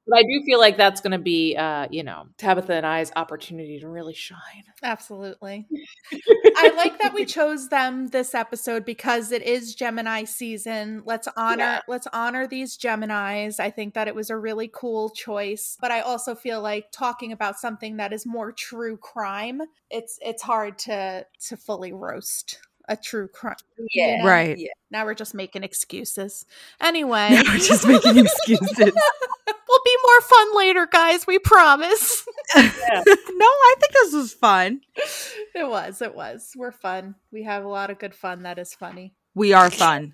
[0.08, 3.12] But I do feel like that's going to be, uh, you know, Tabitha and I's
[3.16, 4.64] opportunity to really shine.
[4.84, 5.66] Absolutely.
[6.58, 11.02] I like that we chose them this episode because it is Gemini season.
[11.06, 11.82] Let's honor yeah.
[11.88, 13.60] let's honor these Geminis.
[13.60, 17.32] I think that it was a really cool choice, but I also feel like talking
[17.32, 22.96] about something that is more true crime, it's it's hard to to fully roast a
[22.96, 23.56] true crime.
[23.94, 24.18] Yeah.
[24.18, 24.30] You know?
[24.30, 24.58] Right.
[24.58, 24.70] Yeah.
[24.92, 26.46] Now we're just making excuses.
[26.82, 27.30] Anyway.
[27.32, 28.78] Now we're just making excuses.
[28.78, 31.26] we'll be more fun later, guys.
[31.26, 32.26] We promise.
[32.56, 32.72] Yeah.
[33.06, 34.82] no, I think this was fun.
[35.56, 36.02] It was.
[36.02, 36.52] It was.
[36.56, 37.16] We're fun.
[37.32, 39.14] We have a lot of good fun that is funny.
[39.34, 40.14] We are fun.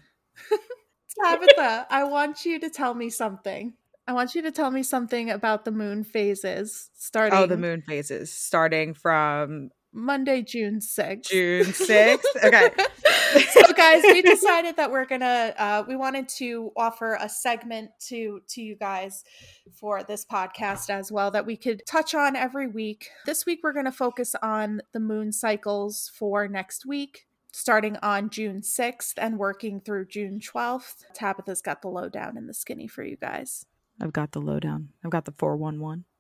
[1.24, 3.74] Tabitha, I want you to tell me something.
[4.07, 7.38] I want you to tell me something about the moon phases starting.
[7.38, 11.24] Oh, the moon phases starting from Monday, June 6th.
[11.24, 12.22] June 6th.
[12.44, 12.70] Okay.
[13.52, 18.42] so guys, we decided that we're gonna uh we wanted to offer a segment to
[18.50, 19.24] to you guys
[19.74, 23.10] for this podcast as well that we could touch on every week.
[23.26, 27.28] This week we're gonna focus on the moon cycles for next week.
[27.54, 31.04] Starting on June 6th and working through June 12th.
[31.14, 33.66] Tabitha's got the lowdown in the skinny for you guys.
[34.02, 34.89] I've got the lowdown.
[35.04, 36.06] I've got the 411.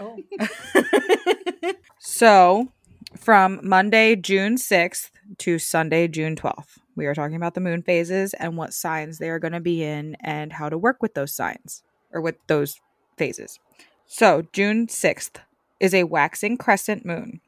[0.00, 0.16] Oh.
[2.00, 2.72] so
[3.16, 6.78] from Monday, June 6th to Sunday, June 12th.
[6.96, 9.82] We are talking about the moon phases and what signs they are going to be
[9.82, 12.80] in and how to work with those signs or with those
[13.16, 13.58] phases.
[14.06, 15.36] So, June 6th
[15.80, 17.40] is a waxing crescent moon.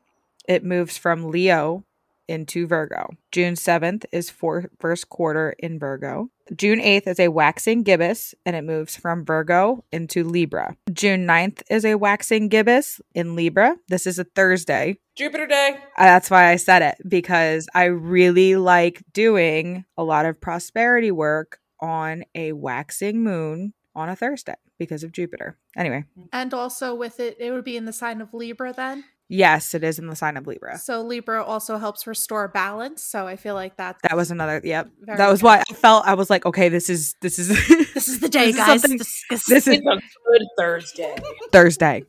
[0.48, 1.84] It moves from Leo
[2.28, 3.10] into Virgo.
[3.32, 6.30] June 7th is for first quarter in Virgo.
[6.54, 10.76] June 8th is a waxing gibbous and it moves from Virgo into Libra.
[10.92, 13.76] June 9th is a waxing gibbous in Libra.
[13.88, 14.98] This is a Thursday.
[15.16, 15.78] Jupiter day.
[15.96, 21.10] Uh, that's why I said it because I really like doing a lot of prosperity
[21.10, 25.56] work on a waxing moon on a Thursday because of Jupiter.
[25.76, 26.04] Anyway.
[26.32, 29.04] And also with it, it would be in the sign of Libra then?
[29.28, 30.78] Yes, it is in the sign of Libra.
[30.78, 33.02] So Libra also helps restore balance.
[33.02, 34.60] So I feel like that that was another.
[34.62, 35.46] Yep, that was good.
[35.46, 37.48] why I felt I was like, okay, this is this is
[37.94, 38.82] this is the day, this guys.
[38.82, 41.16] This, this, this is a good Thursday.
[41.50, 42.04] Thursday,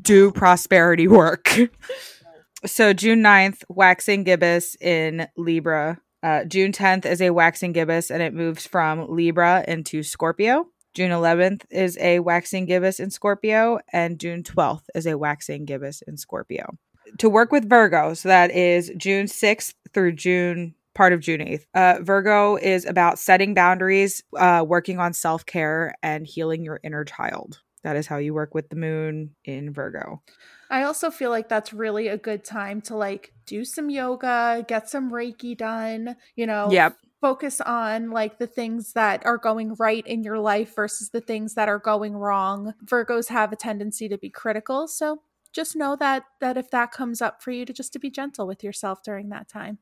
[0.00, 1.58] do prosperity work.
[2.66, 6.00] So June 9th, waxing gibbous in Libra.
[6.22, 10.66] Uh, June 10th is a waxing gibbous, and it moves from Libra into Scorpio.
[10.94, 16.02] June 11th is a waxing gibbous in Scorpio, and June 12th is a waxing gibbous
[16.02, 16.76] in Scorpio.
[17.18, 21.64] To work with Virgo, so that is June 6th through June, part of June 8th.
[21.74, 27.04] Uh, Virgo is about setting boundaries, uh, working on self care, and healing your inner
[27.04, 27.60] child.
[27.84, 30.22] That is how you work with the moon in Virgo.
[30.70, 34.88] I also feel like that's really a good time to like do some yoga, get
[34.88, 36.70] some Reiki done, you know.
[36.70, 41.20] Yep focus on like the things that are going right in your life versus the
[41.20, 42.74] things that are going wrong.
[42.84, 47.22] Virgos have a tendency to be critical, so just know that that if that comes
[47.22, 49.78] up for you to just to be gentle with yourself during that time.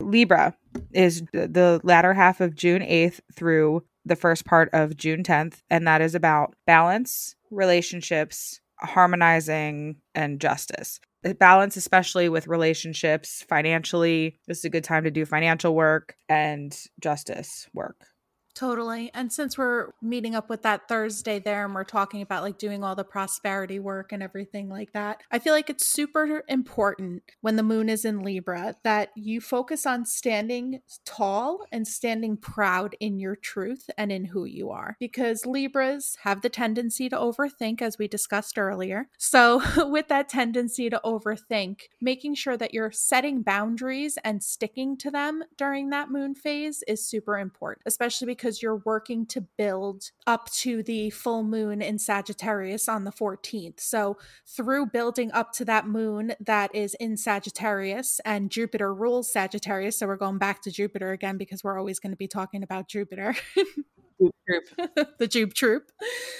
[0.00, 0.56] Libra
[0.92, 5.86] is the latter half of June 8th through the first part of June 10th and
[5.86, 11.00] that is about balance, relationships, harmonizing and justice
[11.32, 14.38] balance, especially with relationships financially.
[14.46, 17.96] This is a good time to do financial work and justice work.
[18.54, 19.10] Totally.
[19.14, 22.84] And since we're meeting up with that Thursday there and we're talking about like doing
[22.84, 27.56] all the prosperity work and everything like that, I feel like it's super important when
[27.56, 33.18] the moon is in Libra that you focus on standing tall and standing proud in
[33.18, 34.96] your truth and in who you are.
[35.00, 39.08] Because Libras have the tendency to overthink, as we discussed earlier.
[39.18, 45.10] So, with that tendency to overthink, making sure that you're setting boundaries and sticking to
[45.10, 50.10] them during that moon phase is super important, especially because because you're working to build
[50.26, 53.80] up to the full moon in Sagittarius on the 14th.
[53.80, 59.98] So, through building up to that moon that is in Sagittarius and Jupiter rules Sagittarius,
[59.98, 62.86] so we're going back to Jupiter again because we're always going to be talking about
[62.86, 63.34] Jupiter.
[65.18, 65.90] the Jupe Troop.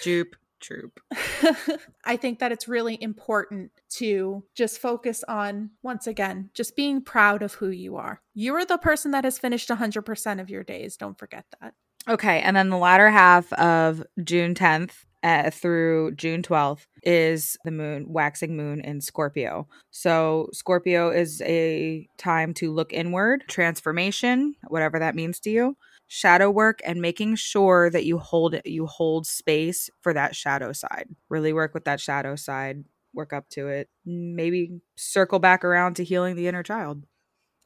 [0.03, 0.99] Jupe troop.
[2.05, 7.43] I think that it's really important to just focus on, once again, just being proud
[7.43, 8.23] of who you are.
[8.35, 10.97] You are the person that has finished 100% of your days.
[10.97, 11.75] Don't forget that.
[12.09, 14.93] Okay, and then the latter half of June 10th
[15.23, 19.67] uh, through June 12th is the moon, waxing moon in Scorpio.
[19.91, 25.77] So, Scorpio is a time to look inward, transformation, whatever that means to you,
[26.09, 31.09] shadow work and making sure that you hold you hold space for that shadow side.
[31.31, 32.85] Really work with that shadow side,
[33.15, 33.89] work up to it.
[34.05, 37.05] Maybe circle back around to healing the inner child.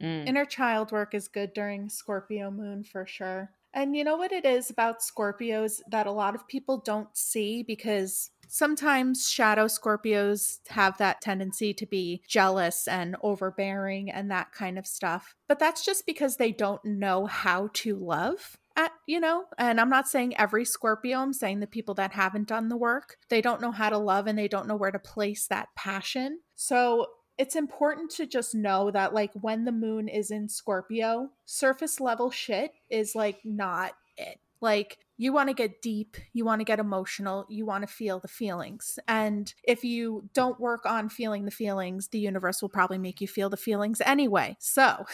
[0.01, 0.28] Mm.
[0.28, 3.51] Inner child work is good during Scorpio moon for sure.
[3.75, 7.62] And you know what it is about Scorpios that a lot of people don't see
[7.62, 14.79] because sometimes shadow Scorpios have that tendency to be jealous and overbearing and that kind
[14.79, 15.35] of stuff.
[15.47, 18.57] But that's just because they don't know how to love.
[18.75, 22.47] At, you know, and I'm not saying every Scorpio, I'm saying the people that haven't
[22.47, 25.01] done the work, they don't know how to love and they don't know where to
[25.01, 26.41] place that passion.
[26.55, 27.07] So
[27.39, 32.30] it's important to just know that like when the moon is in Scorpio, surface level
[32.30, 34.39] shit is like not it.
[34.61, 38.18] Like you want to get deep, you want to get emotional, you want to feel
[38.18, 38.99] the feelings.
[39.07, 43.28] And if you don't work on feeling the feelings, the universe will probably make you
[43.28, 44.57] feel the feelings anyway.
[44.59, 45.07] So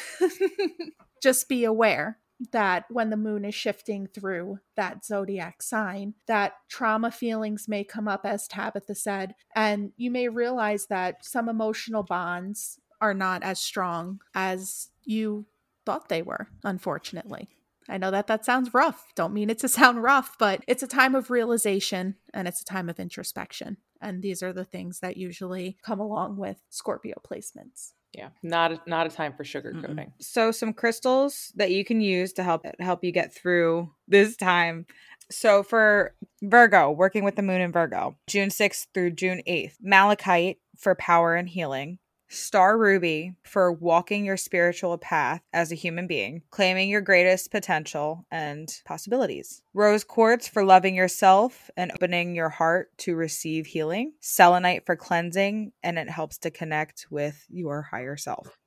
[1.22, 2.18] just be aware
[2.52, 8.08] that when the moon is shifting through that zodiac sign, that trauma feelings may come
[8.08, 13.60] up, as Tabitha said, and you may realize that some emotional bonds are not as
[13.60, 15.46] strong as you
[15.84, 17.48] thought they were, unfortunately.
[17.88, 19.12] I know that that sounds rough.
[19.14, 22.64] Don't mean it to sound rough, but it's a time of realization and it's a
[22.64, 23.76] time of introspection.
[24.00, 27.92] And these are the things that usually come along with Scorpio placements.
[28.14, 29.96] Yeah, not a, not a time for sugarcoating.
[29.96, 30.12] Mm-mm.
[30.20, 34.86] So some crystals that you can use to help help you get through this time.
[35.30, 40.58] So for Virgo, working with the moon in Virgo, June 6th through June 8th, malachite
[40.78, 41.98] for power and healing,
[42.28, 48.26] Star Ruby for walking your spiritual path as a human being, claiming your greatest potential
[48.30, 49.62] and possibilities.
[49.72, 54.12] Rose Quartz for loving yourself and opening your heart to receive healing.
[54.20, 58.58] Selenite for cleansing, and it helps to connect with your higher self.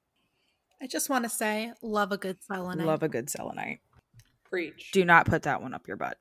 [0.81, 2.85] I just want to say, love a good selenite.
[2.85, 3.79] Love a good selenite.
[4.45, 4.91] Preach.
[4.93, 6.17] Do not put that one up your butt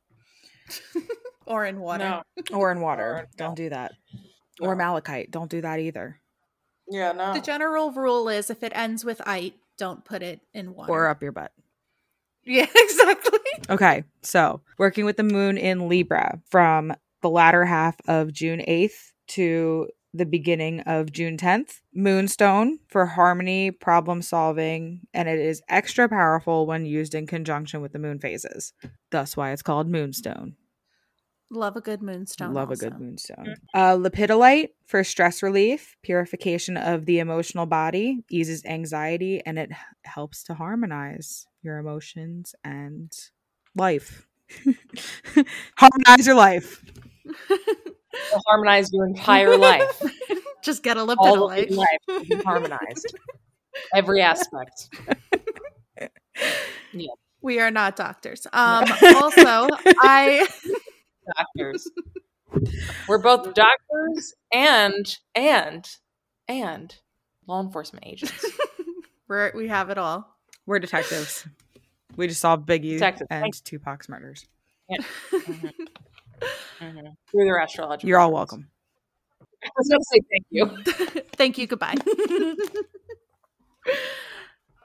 [1.46, 2.22] or in water.
[2.48, 2.56] No.
[2.56, 3.02] or in water.
[3.04, 3.92] Or- Don't do that.
[4.58, 5.30] Or malachite.
[5.30, 6.18] Don't do that either.
[6.88, 7.34] Yeah, no.
[7.34, 10.92] The general rule is if it ends with ite, don't put it in water.
[10.92, 11.52] Or up your butt.
[12.44, 13.38] Yeah, exactly.
[13.68, 19.12] Okay, so working with the moon in Libra from the latter half of June 8th
[19.28, 21.80] to the beginning of June 10th.
[21.94, 27.92] Moonstone for harmony, problem solving, and it is extra powerful when used in conjunction with
[27.92, 28.72] the moon phases.
[29.10, 30.56] Thus, why it's called Moonstone.
[31.50, 32.52] Love a good moonstone.
[32.52, 33.54] Love a good moonstone.
[33.72, 39.70] Uh, lepidolite for stress relief, purification of the emotional body, eases anxiety, and it
[40.04, 43.12] helps to harmonize your emotions and
[43.76, 44.26] life.
[45.76, 46.84] harmonize your life.
[47.48, 50.02] To harmonize your entire life.
[50.64, 53.14] Just get a All of your life will harmonized.
[53.94, 54.88] Every aspect.
[57.42, 58.46] We are not doctors.
[58.52, 58.84] Um,
[59.14, 59.68] also,
[60.00, 60.48] I
[61.36, 61.90] Doctors.
[63.08, 65.88] We're both doctors and and
[66.48, 66.94] and
[67.46, 68.44] law enforcement agents.
[69.28, 70.36] we're, we have it all.
[70.64, 71.46] We're detectives.
[72.16, 73.26] We just solved Biggie Detectives.
[73.30, 74.46] and Thank- Tupac's murders.
[75.32, 75.72] Mhm.
[76.80, 77.16] Mhm.
[77.30, 78.08] Through their astrological.
[78.08, 78.68] You're all welcome.
[79.64, 81.22] I was going to say thank you.
[81.34, 81.66] Thank you.
[81.66, 81.94] Goodbye.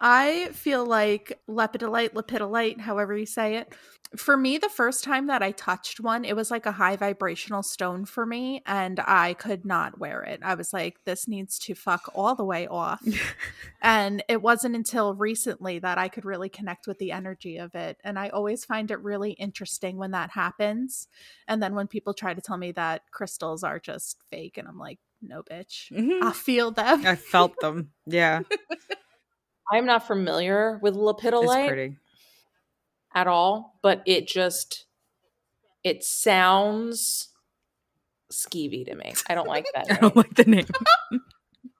[0.04, 3.74] I feel like lepidolite, lepidolite, however you say it.
[4.18, 7.64] For me, the first time that I touched one, it was like a high vibrational
[7.64, 10.42] stone for me, and I could not wear it.
[10.44, 13.02] I was like, this needs to fuck all the way off.
[13.82, 18.00] and it wasn't until recently that I could really connect with the energy of it.
[18.04, 21.08] And I always find it really interesting when that happens.
[21.48, 24.80] And then when people try to tell me that crystals are just fake, and I'm
[24.80, 25.90] like, no, bitch.
[25.92, 26.22] Mhm.
[26.24, 27.06] I feel them.
[27.06, 27.92] I felt them.
[28.06, 28.42] Yeah,
[29.72, 31.96] I'm not familiar with it's lepidolite pretty.
[33.14, 34.86] at all, but it just
[35.84, 37.30] it sounds
[38.32, 39.14] skeevy to me.
[39.28, 39.88] I don't like that.
[39.92, 40.68] I don't like the name.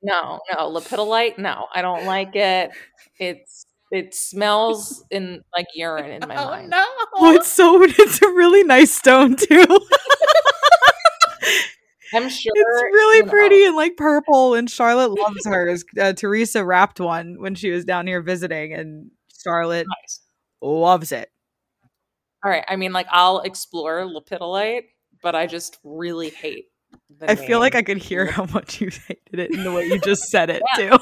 [0.04, 1.38] No, no, lepidolite.
[1.38, 2.72] No, I don't like it.
[3.20, 6.70] It's it smells in like urine in my oh mind.
[6.72, 6.84] no!
[7.18, 9.80] Oh, it's so it's a really nice stone too.
[12.14, 15.84] I'm sure it's really you know, pretty and like purple, and Charlotte loves hers.
[16.00, 19.12] Uh, Theresa wrapped one when she was down here visiting, and
[19.44, 20.20] Charlotte nice.
[20.62, 21.30] loves it.
[22.44, 22.66] All right.
[22.68, 24.84] I mean, like I'll explore lepidolite,
[25.22, 26.66] but I just really hate.
[27.20, 27.76] The I feel like.
[27.76, 30.62] I could hear how much you hated it in the way you just said it
[30.78, 30.98] Yeah.
[30.98, 31.00] too.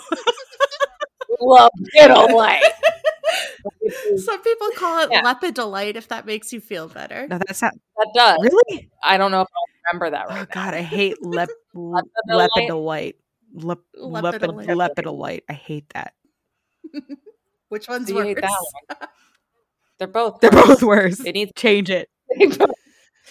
[1.42, 2.60] lepidolite.
[4.18, 5.22] Some people call it Yeah.
[5.24, 7.28] lepidolite if that makes you feel better.
[7.28, 8.38] no, that's not that does.
[8.42, 8.90] really.
[9.04, 12.50] I don't know if I'll remember that right Oh God, I hate lep Lepidolite?
[12.58, 13.14] lepidolite.
[13.54, 14.68] Lep, lepid, Lepidolite.
[14.96, 15.42] lepidolite.
[15.50, 16.14] I hate that.
[17.70, 18.52] Which one's Do you hate worse?
[18.90, 19.10] that one?
[19.98, 20.40] They're both.
[20.40, 20.68] They're worse.
[20.68, 21.20] both worse.
[21.20, 22.10] It needs, to Change it.
[22.30, 22.60] it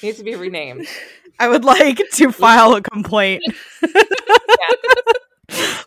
[0.02, 0.86] needs to be renamed.
[1.38, 3.42] I would like to file a complaint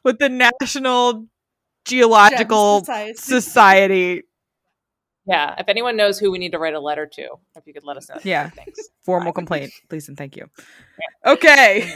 [0.03, 1.25] with the National
[1.85, 3.13] Geological Society.
[3.15, 4.21] Society
[5.31, 7.21] Yeah, if anyone knows who we need to write a letter to,
[7.55, 8.17] if you could let us know.
[8.21, 8.49] Yeah.
[8.49, 8.89] thanks.
[9.05, 10.47] Formal complaint, please and thank you.
[11.25, 11.89] Okay.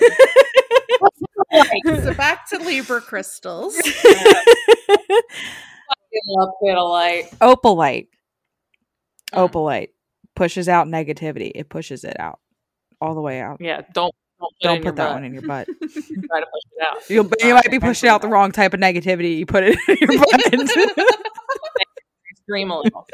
[1.84, 3.76] so back to Libra crystals.
[3.78, 4.54] I
[6.28, 8.08] love Opalite.
[9.34, 9.50] Mm.
[9.50, 9.90] Opalite
[10.38, 11.52] pushes out negativity.
[11.54, 12.40] It pushes it out
[13.02, 13.58] all the way out.
[13.60, 15.14] Yeah, don't don't put, Don't put that butt.
[15.16, 15.66] one in your butt.
[15.82, 17.10] Try to push it out.
[17.10, 19.38] You'll, you might be pushing out the wrong type of negativity.
[19.40, 21.32] You put it in your butt.
[22.48, 23.08] Scream a little.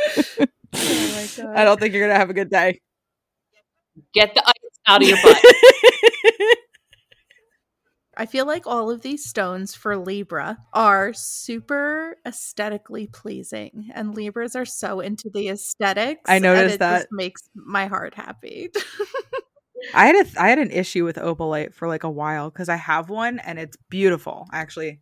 [0.73, 1.57] Oh my God.
[1.57, 2.79] I don't think you're gonna have a good day.
[4.13, 5.37] Get the ice out of your butt.
[8.17, 14.55] I feel like all of these stones for Libra are super aesthetically pleasing, and Libras
[14.55, 16.21] are so into the aesthetics.
[16.29, 16.97] I and noticed it that.
[16.99, 18.69] just makes my heart happy.
[19.93, 22.75] I had a I had an issue with opalite for like a while because I
[22.75, 24.47] have one and it's beautiful.
[24.53, 24.99] Actually,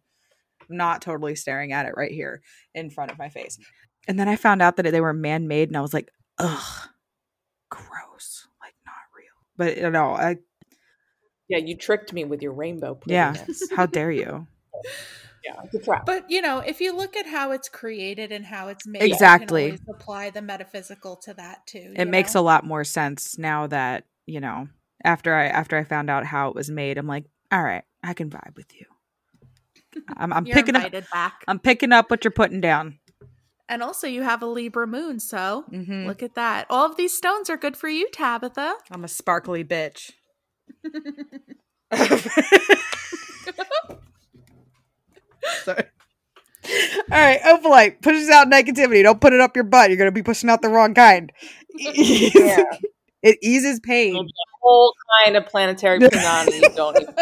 [0.70, 2.42] I'm not totally staring at it right here
[2.74, 3.58] in front of my face.
[4.10, 6.10] And then I found out that they were man made, and I was like,
[6.40, 6.90] ugh,
[7.70, 9.28] gross, like not real.
[9.56, 10.38] But you know, I
[11.48, 13.00] Yeah, you tricked me with your rainbow.
[13.06, 13.70] yeah, prettiness.
[13.72, 14.48] how dare you?
[15.46, 16.08] yeah, it's a trap.
[16.08, 19.74] but you know, if you look at how it's created and how it's made, Exactly.
[19.74, 21.94] you can apply the metaphysical to that too.
[21.96, 24.70] It makes a lot more sense now that you know
[25.04, 26.98] after I after I found out how it was made.
[26.98, 28.88] I'm like, all right, I can vibe with you.
[30.18, 30.92] I'm, I'm picking up.
[31.12, 32.98] back, I'm picking up what you're putting down.
[33.70, 36.66] And also you have a Libra moon, so hmm look at that.
[36.70, 38.74] All of these stones are good for you, Tabitha.
[38.92, 40.12] I'm a sparkly bitch.
[45.64, 45.84] Sorry.
[47.12, 49.04] All right, opalite pushes out negativity.
[49.04, 49.90] Don't put it up your butt.
[49.90, 51.32] You're gonna be pushing out the wrong kind.
[51.78, 52.64] Yeah.
[53.24, 54.14] it eases pain.
[54.14, 54.94] There's a whole
[55.24, 57.14] kind of planetary punani you don't even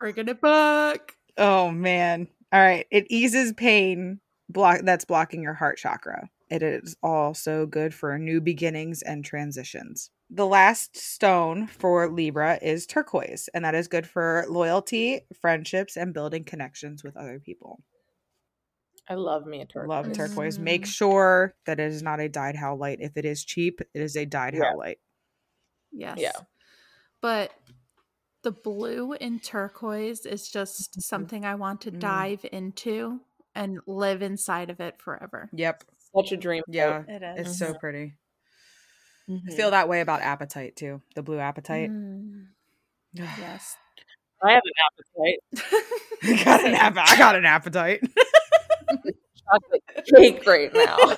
[0.00, 1.12] Bringing it back.
[1.36, 2.28] Oh man.
[2.52, 2.86] All right.
[2.90, 4.20] It eases pain
[4.54, 6.30] block that's blocking your heart chakra.
[6.50, 10.10] It is also good for new beginnings and transitions.
[10.30, 16.14] The last stone for Libra is turquoise, and that is good for loyalty, friendships, and
[16.14, 17.82] building connections with other people.
[19.08, 19.88] I love me a turquoise.
[19.88, 20.58] Love turquoise.
[20.58, 20.94] Make Mm.
[20.94, 23.00] sure that it is not a dyed howlite.
[23.00, 24.72] If it is cheap, it is a dyed Yeah.
[24.72, 24.98] light.
[25.92, 26.18] Yes.
[26.18, 26.32] Yeah.
[27.20, 27.52] But
[28.42, 31.98] the blue in turquoise is just something I want to Mm.
[32.00, 33.20] dive into
[33.54, 35.48] and live inside of it forever.
[35.52, 35.84] Yep.
[36.16, 36.62] Such a dream.
[36.68, 37.02] Yeah.
[37.08, 37.46] It is.
[37.46, 38.14] It's so pretty.
[39.28, 39.52] I Mhm.
[39.54, 41.00] feel that way about apatite too.
[41.14, 41.88] The blue apatite.
[41.90, 42.46] Mm,
[43.14, 43.76] yes.
[44.42, 44.72] I have an
[45.56, 45.84] appetite.
[46.40, 48.02] I got an app- I got an appetite.
[48.90, 49.82] Chocolate
[50.14, 50.96] cake right now.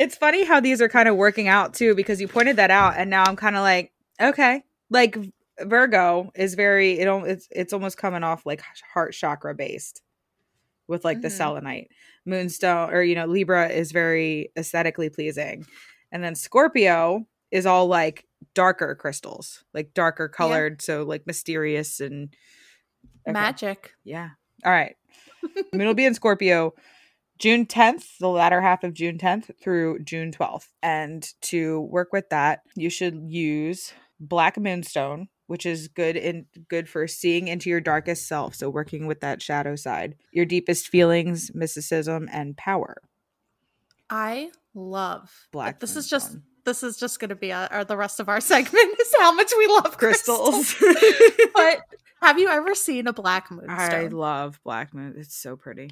[0.00, 2.94] it's funny how these are kind of working out too because you pointed that out
[2.96, 5.16] and now I'm kind of like okay like
[5.60, 8.62] Virgo is very it it's it's almost coming off like
[8.94, 10.02] heart chakra based
[10.92, 11.32] with like the Mhm.
[11.36, 11.88] selenite
[12.24, 15.66] moonstone or you know Libra is very aesthetically pleasing
[16.12, 18.24] and then Scorpio is all like
[18.54, 22.34] darker crystals like darker colored so like mysterious and
[23.26, 23.32] Okay.
[23.32, 23.92] Magic.
[24.04, 24.30] yeah.
[24.64, 24.96] All right.
[25.72, 26.72] Moon will be in Scorpio
[27.38, 30.68] June 10th, the latter half of June 10th through June 12th.
[30.82, 36.88] And to work with that, you should use Black Moonstone, which is good in good
[36.88, 41.54] for seeing into your darkest self, so working with that shadow side, your deepest feelings,
[41.54, 43.02] mysticism, and power.
[44.08, 46.42] I love Black This is just Moonstone.
[46.64, 49.34] this is just going to be uh our, the rest of our segment is how
[49.34, 50.72] much we love crystals.
[50.72, 51.50] crystals.
[51.54, 51.80] but
[52.22, 53.66] have you ever seen a black moon?
[53.68, 55.16] I love Black Moon.
[55.18, 55.90] It's so pretty.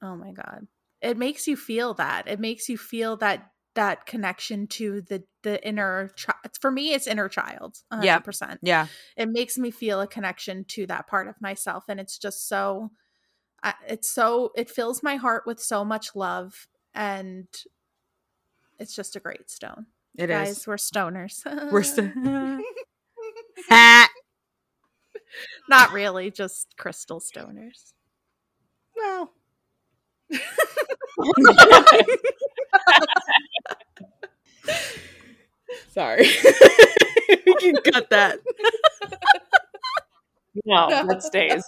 [0.00, 0.66] Oh my god.
[1.02, 2.26] It makes you feel that.
[2.26, 6.36] It makes you feel that that connection to the the inner child.
[6.60, 7.78] For me it's inner child.
[7.92, 8.02] 100%.
[8.02, 8.58] Yeah.
[8.62, 8.86] Yeah.
[9.16, 12.90] It makes me feel a connection to that part of myself and it's just so
[13.88, 17.46] it's so it fills my heart with so much love and
[18.78, 19.86] it's just a great stone.
[20.16, 20.36] It is.
[20.36, 21.42] Guys, we're stoners.
[21.70, 21.82] We're.
[23.68, 24.08] Ha!
[25.68, 27.92] not really, just crystal stoners.
[28.96, 29.32] well.
[35.90, 36.26] Sorry.
[37.46, 38.40] we can cut that.
[40.64, 41.64] no, that stays.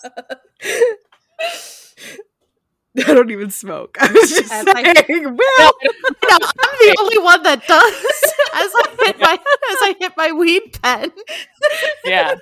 [2.96, 3.96] I don't even smoke.
[4.00, 5.24] I was just As I- saying.
[5.24, 5.90] well, No,
[6.30, 6.38] I'm
[6.78, 7.94] the only one that does.
[8.54, 11.10] As I hit my as I hit my weed pen.
[12.04, 12.36] Yeah.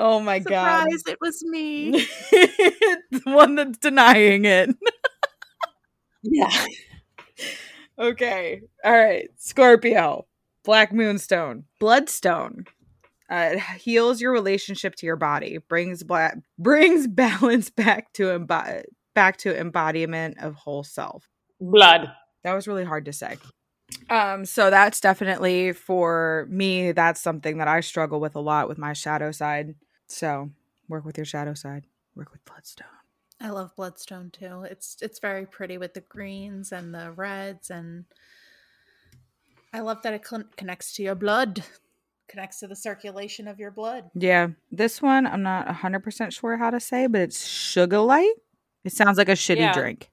[0.00, 0.90] Oh my god.
[0.90, 1.90] Surprise, it was me.
[2.30, 4.70] the one that's denying it.
[6.22, 6.66] Yeah.
[7.98, 8.62] Okay.
[8.84, 9.28] All right.
[9.36, 10.26] Scorpio.
[10.64, 11.64] Black Moonstone.
[11.78, 12.64] Bloodstone.
[13.30, 15.58] Uh, it heals your relationship to your body.
[15.68, 18.82] Brings black brings balance back to embo-
[19.14, 21.28] back to embodiment of whole self.
[21.60, 22.10] Blood.
[22.42, 23.36] That was really hard to say.
[24.08, 28.78] Um, so that's definitely for me, that's something that I struggle with a lot with
[28.78, 29.74] my shadow side.
[30.10, 30.50] So
[30.88, 32.88] work with your shadow side, work with bloodstone.
[33.40, 34.64] I love bloodstone too.
[34.68, 38.04] It's it's very pretty with the greens and the reds and
[39.72, 41.62] I love that it con- connects to your blood.
[42.28, 44.10] Connects to the circulation of your blood.
[44.14, 44.48] Yeah.
[44.70, 48.34] This one I'm not 100% sure how to say, but it's sugar light.
[48.84, 49.72] It sounds like a shitty Yeah.
[49.72, 50.10] drink.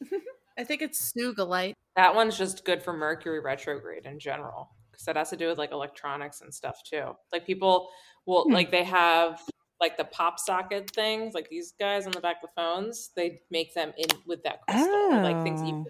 [0.58, 1.74] I think it's Sugilite.
[1.96, 5.58] That one's just good for Mercury retrograde in general because that has to do with
[5.58, 7.16] like electronics and stuff too.
[7.32, 7.88] Like people
[8.26, 8.52] will Hmm.
[8.52, 9.40] like they have
[9.80, 13.10] like the pop socket things, like these guys on the back of the phones.
[13.16, 15.84] They make them in with that crystal, or, like things you Oh.
[15.84, 15.86] can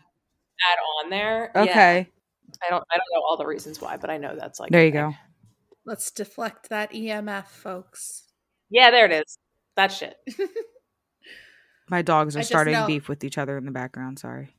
[0.70, 1.52] add on there.
[1.54, 1.62] Yeah.
[1.62, 2.08] Okay.
[2.62, 4.84] I don't I don't know all the reasons why, but I know that's like There
[4.84, 5.10] you thing.
[5.10, 5.14] go.
[5.84, 8.28] Let's deflect that EMF, folks.
[8.70, 9.36] Yeah, there it is.
[9.76, 10.16] That shit.
[11.88, 14.18] My dogs are starting know- beef with each other in the background.
[14.18, 14.50] Sorry.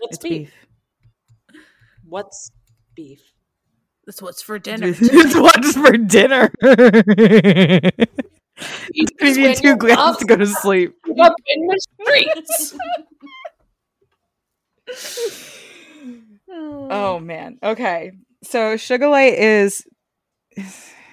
[0.00, 0.52] What's it's beef?
[1.52, 1.56] beef.
[2.04, 2.50] What's
[2.96, 3.22] beef?
[4.08, 4.86] That's what's for dinner.
[4.98, 6.50] it's what's for dinner.
[6.62, 6.72] Beef
[9.18, 10.94] Give is you when two you're glasses up- to go to sleep.
[11.20, 12.74] up in the streets.
[16.50, 17.58] Oh man.
[17.62, 18.12] Okay.
[18.42, 19.84] So sugar light is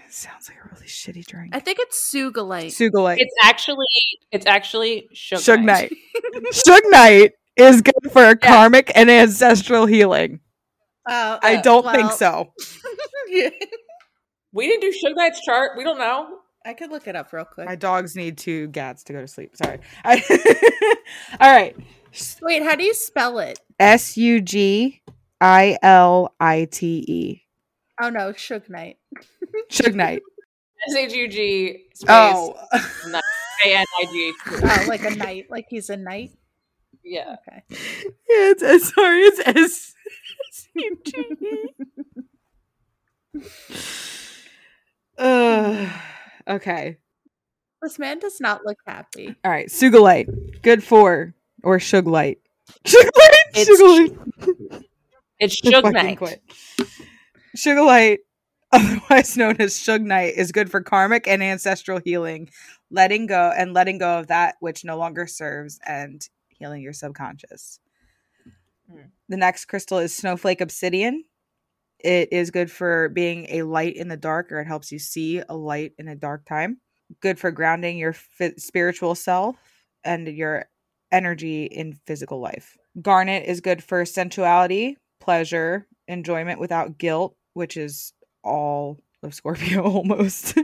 [0.10, 1.54] sounds like a really shitty drink.
[1.54, 2.68] I think it's Sugilite.
[2.68, 3.18] Sugilite.
[3.20, 3.86] it's actually
[4.32, 5.42] it's actually sugar.
[5.42, 7.34] Suge Knight.
[7.58, 10.40] Is good for karmic and ancestral healing.
[11.08, 12.52] Oh, I uh, don't think so.
[13.30, 13.50] yeah.
[14.52, 15.78] We didn't do Suge Knight's chart.
[15.78, 16.40] We don't know.
[16.66, 17.68] I could look it up real quick.
[17.68, 19.56] My dogs need two gats to go to sleep.
[19.56, 19.80] Sorry.
[20.04, 20.96] I-
[21.40, 21.76] All right.
[22.42, 23.60] Wait, how do you spell it?
[23.80, 25.02] S U G
[25.42, 27.42] I L I T E.
[28.02, 28.98] Oh no, Suge Knight.
[29.70, 30.22] Suge Knight.
[30.90, 32.56] S H U G space Oh.
[32.74, 34.56] A N I G H T.
[34.64, 36.32] Oh, like a knight, like he's a knight.
[37.04, 37.36] Yeah.
[37.48, 37.64] Okay.
[37.70, 39.95] Yeah, it's Sorry, it's S.
[45.18, 45.90] Ugh.
[46.48, 46.98] okay.
[47.82, 49.36] This man does not look happy.
[49.44, 49.68] All right.
[49.68, 50.64] Sugilite.
[50.64, 52.38] Good for or Sugilite.
[52.84, 53.12] Sugilite.
[53.54, 54.86] It's Sugilite.
[55.40, 56.42] It's I Suge fucking Knight.
[57.58, 58.20] Sugilite,
[58.72, 62.50] otherwise known as Suge Knight, is good for karmic and ancestral healing,
[62.90, 67.80] letting go and letting go of that which no longer serves and healing your subconscious.
[68.90, 69.08] Hmm.
[69.30, 71.24] The next crystal is Snowflake Obsidian.
[72.00, 75.42] It is good for being a light in the dark, or it helps you see
[75.50, 76.80] a light in a dark time.
[77.22, 79.56] Good for grounding your fi- spiritual self
[80.04, 80.66] and your
[81.12, 82.78] energy in physical life.
[83.02, 90.58] Garnet is good for sensuality, pleasure, enjoyment without guilt, which is all of Scorpio almost.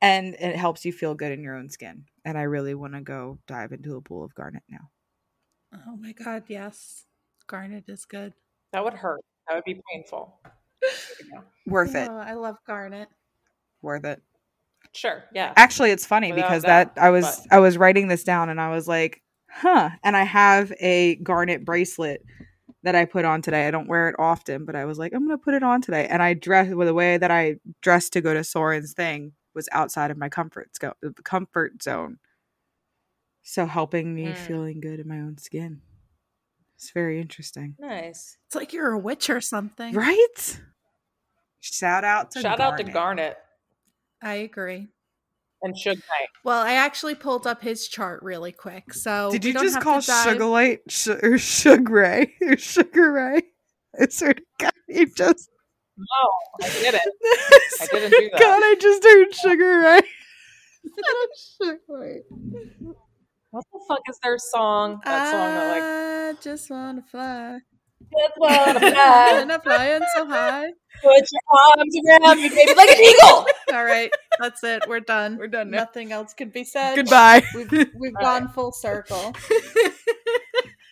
[0.00, 2.04] and it helps you feel good in your own skin.
[2.24, 4.90] And I really want to go dive into a pool of garnet now.
[5.86, 7.04] Oh my god, yes.
[7.48, 8.32] Garnet is good.
[8.72, 9.20] That would hurt.
[9.48, 10.38] That would be painful.
[11.66, 12.08] Worth it.
[12.08, 13.08] Oh, I love Garnet.
[13.82, 14.22] Worth it.
[14.94, 15.24] Sure.
[15.34, 15.52] Yeah.
[15.56, 18.48] Actually, it's funny Without because that, that I was but- I was writing this down
[18.48, 22.22] and I was like, "Huh." And I have a garnet bracelet
[22.84, 23.66] that I put on today.
[23.66, 25.80] I don't wear it often, but I was like, "I'm going to put it on
[25.82, 29.32] today." And I dress with the way that I dressed to go to Soren's thing
[29.54, 30.94] was outside of my comfort sco-
[31.24, 32.18] comfort zone.
[33.42, 34.36] So helping me Mm.
[34.36, 35.80] feeling good in my own skin.
[36.78, 37.74] It's very interesting.
[37.78, 38.36] Nice.
[38.46, 39.94] It's like you're a witch or something.
[39.94, 40.60] Right?
[41.60, 42.94] Shout out to Shout out to Garnet.
[42.94, 43.36] Garnet
[44.22, 44.86] I agree.
[45.60, 46.28] and Suge Knight.
[46.44, 48.94] Well, I actually pulled up his chart really quick.
[48.94, 53.12] So Did you just call to dive- Sugar Light sh- or Sugar Ray or Sugar
[53.12, 53.42] Ray?
[54.00, 55.50] I swear to God, you just.
[55.96, 57.02] No, I did it.
[57.82, 58.40] I didn't do that.
[58.40, 60.00] God, I just heard Sugar Ray.
[61.60, 62.22] Sugar Ray.
[63.50, 65.00] What the fuck is their song?
[65.04, 67.58] That song that like I just wanna fly.
[68.00, 70.66] just wanna fly, And I'm flying so high.
[71.02, 71.40] put your
[71.78, 73.46] arms around me, baby, like an eagle.
[73.74, 74.82] All right, that's it.
[74.88, 75.36] We're done.
[75.38, 75.78] We're done now.
[75.78, 76.96] Nothing else could be said.
[76.96, 77.42] Goodbye.
[77.54, 79.32] We've we've All gone full circle.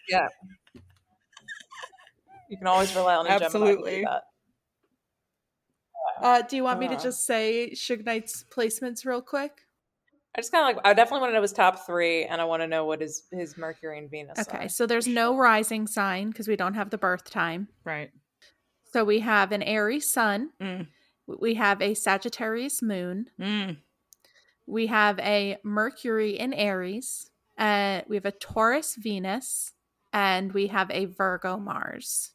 [0.09, 0.29] Yeah.
[2.49, 3.49] You can always rely on a Gemini.
[3.49, 4.05] to do Absolutely.
[4.05, 4.23] that.
[6.23, 7.01] Uh, do you want me to Uh.
[7.01, 9.66] just say Suge Knight's placements real quick?
[10.37, 10.87] I just kind of like.
[10.87, 13.25] I definitely want to know his top three, and I want to know what his
[13.33, 14.39] his Mercury and Venus.
[14.39, 14.69] Okay, are.
[14.69, 17.69] so there's no rising sign because we don't have the birth time.
[17.85, 18.11] Right.
[18.93, 20.51] So we have an Aries sun.
[20.61, 20.87] Mm.
[21.27, 23.31] We have a Sagittarius moon.
[23.41, 23.79] Mm.
[24.67, 27.31] We have a Mercury in Aries.
[27.59, 29.73] Uh, we have a Taurus Venus.
[30.13, 32.31] And we have a Virgo Mars.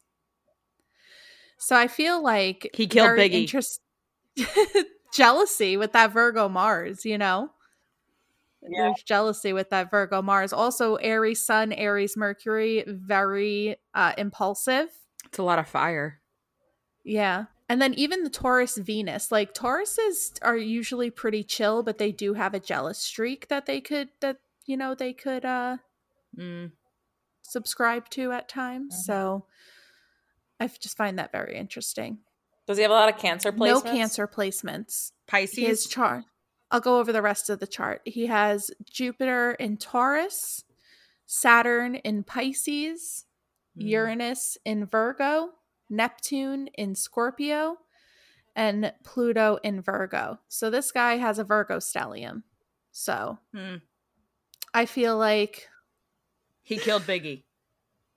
[1.58, 3.40] So I feel like He killed very Biggie.
[3.40, 3.80] interest-
[5.12, 7.50] jealousy with that Virgo Mars, you know?
[8.68, 8.82] Yeah.
[8.84, 10.52] There's jealousy with that Virgo Mars.
[10.52, 14.88] Also, Aries Sun, Aries Mercury, very uh, impulsive.
[15.24, 16.20] It's a lot of fire.
[17.04, 17.46] Yeah.
[17.68, 22.34] And then even the Taurus Venus, like Tauruses are usually pretty chill, but they do
[22.34, 24.36] have a jealous streak that they could that
[24.66, 25.78] you know they could uh
[26.38, 26.72] Mm.
[27.42, 28.94] subscribe to at times.
[28.94, 29.04] Mhm.
[29.04, 29.46] So
[30.60, 32.18] I just find that very interesting.
[32.66, 33.84] Does he have a lot of cancer placements?
[33.84, 35.12] No cancer placements.
[35.26, 35.58] Pisces.
[35.66, 36.24] His chart.
[36.72, 38.00] I'll go over the rest of the chart.
[38.04, 40.64] He has Jupiter in Taurus,
[41.26, 43.26] Saturn in Pisces,
[43.78, 43.88] Mm.
[43.88, 45.48] Uranus in Virgo,
[45.88, 47.78] Neptune in Scorpio,
[48.54, 50.38] and Pluto in Virgo.
[50.48, 52.42] So this guy has a Virgo stellium.
[52.90, 53.80] So Mm.
[54.74, 55.68] I feel like,
[56.62, 57.44] He killed Biggie.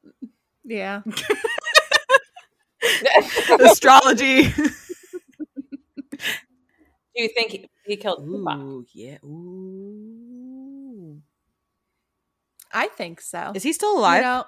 [0.66, 1.04] yeah,
[3.60, 4.50] Astrology.
[7.16, 8.58] Do you think he, he killed Tupac?
[8.60, 9.18] Ooh, yeah.
[9.24, 11.22] Ooh.
[12.72, 13.52] I think so.
[13.56, 14.22] Is he still You alive?
[14.24, 14.46] know-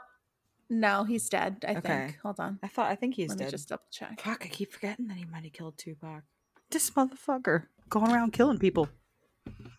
[0.69, 1.63] no, he's dead.
[1.65, 1.81] I Okay.
[1.81, 2.17] think.
[2.23, 2.59] Hold on.
[2.61, 2.91] I thought.
[2.91, 3.39] I think he's dead.
[3.39, 3.51] Let me dead.
[3.51, 4.19] just double check.
[4.19, 4.43] Fuck!
[4.45, 6.23] I keep forgetting that he might have killed Tupac.
[6.69, 8.89] This motherfucker going around killing people.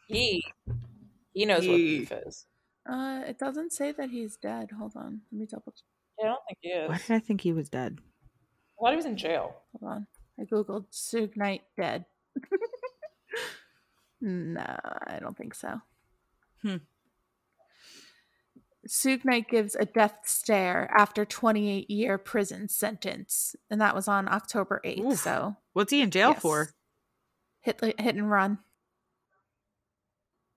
[0.06, 0.42] He
[1.34, 2.46] he knows what He- beef is.
[2.88, 4.70] Uh, it doesn't say that he's dead.
[4.78, 5.20] Hold on.
[5.30, 5.84] Let me double check.
[6.18, 6.88] Yeah, I don't think he is.
[6.88, 7.98] Why did I think he was dead?
[8.00, 9.56] I thought he was in jail.
[9.78, 10.06] Hold on.
[10.40, 12.06] I googled Suge Knight dead.
[14.20, 15.80] No, I don't think so.
[16.62, 16.76] Hmm.
[18.88, 24.28] Suge Knight gives a death stare after 28 year prison sentence, and that was on
[24.28, 25.12] October 8th.
[25.12, 25.18] Oof.
[25.18, 26.40] So What's he in jail yes.
[26.40, 26.70] for?
[27.60, 28.58] hit hit and run.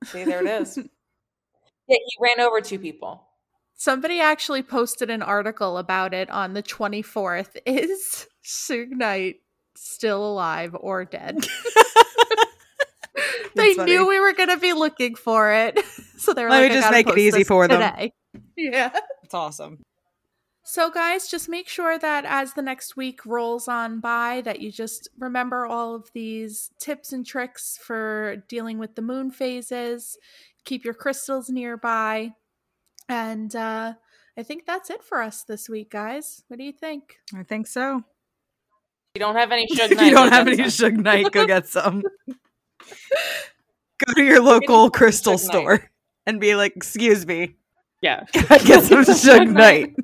[0.05, 0.77] See, there it is.
[1.87, 3.27] yeah, he ran over two people.
[3.75, 7.57] Somebody actually posted an article about it on the 24th.
[7.65, 9.37] Is Suge Knight
[9.75, 11.45] still alive or dead?
[13.55, 15.79] they That's knew we were going to be looking for it.
[16.21, 18.13] So they were Let me like, "I just make it easy this for them." today."
[18.55, 18.91] Yeah.
[19.23, 19.79] It's awesome.
[20.63, 24.71] So guys, just make sure that as the next week rolls on by that you
[24.71, 30.15] just remember all of these tips and tricks for dealing with the moon phases.
[30.63, 32.33] Keep your crystals nearby.
[33.09, 33.93] And uh
[34.37, 36.43] I think that's it for us this week, guys.
[36.47, 37.17] What do you think?
[37.35, 38.03] I think so.
[39.15, 40.91] You don't have any Suge Knight, you don't have any some.
[40.93, 42.03] Suge Knight, go get some.
[44.05, 45.51] Go to your local some crystal Suge Knight.
[45.51, 45.91] store
[46.25, 47.55] and be like, "Excuse me,
[48.01, 48.25] Yeah.
[48.49, 49.95] I get some Suge Knight."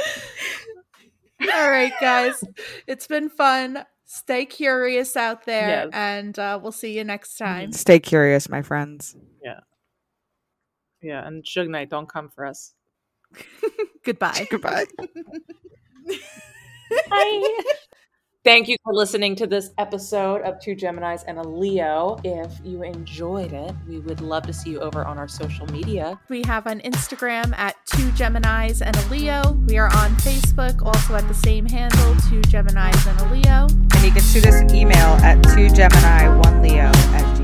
[1.52, 2.42] all right, guys.
[2.86, 3.84] It's been fun.
[4.04, 5.90] Stay curious out there Yes.
[5.92, 7.72] and uh, we'll see you next time.
[7.72, 9.16] Stay curious, my friends.
[9.42, 9.60] Yeah.
[11.00, 12.74] Yeah, and Suge Knight, don't come for us.
[14.04, 14.48] Goodbye.
[14.50, 14.84] Goodbye.
[17.08, 17.62] Bye.
[18.42, 22.18] Thank you for listening to this episode of Two Geminis and a Leo.
[22.24, 26.18] If you enjoyed it, we would love to see you over on our social media.
[26.30, 29.52] We have on Instagram at two Geminis and a Leo.
[29.68, 33.66] We are on Facebook, also at the same handle, two Geminis and a Leo.
[33.68, 37.39] And you can shoot us an email at 2gemini1leo at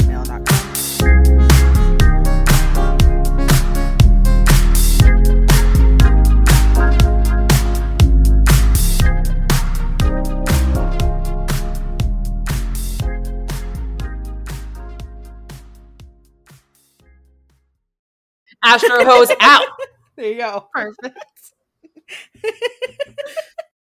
[18.64, 19.66] Astro Hoes out.
[20.16, 20.66] There you go.
[20.72, 21.18] Perfect.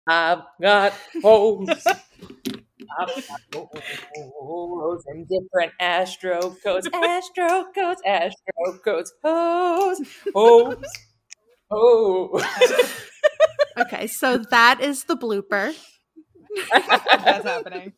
[0.08, 1.68] I've got hoes.
[1.88, 6.88] I've got hoes and different astro codes.
[6.94, 10.02] Astro codes, astro codes, hose,
[10.34, 10.86] hose,
[11.72, 12.42] Oh.
[13.78, 15.76] Okay, so that is the blooper.
[16.72, 17.94] That's happening.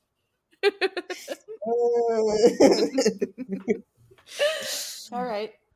[5.11, 5.53] All right.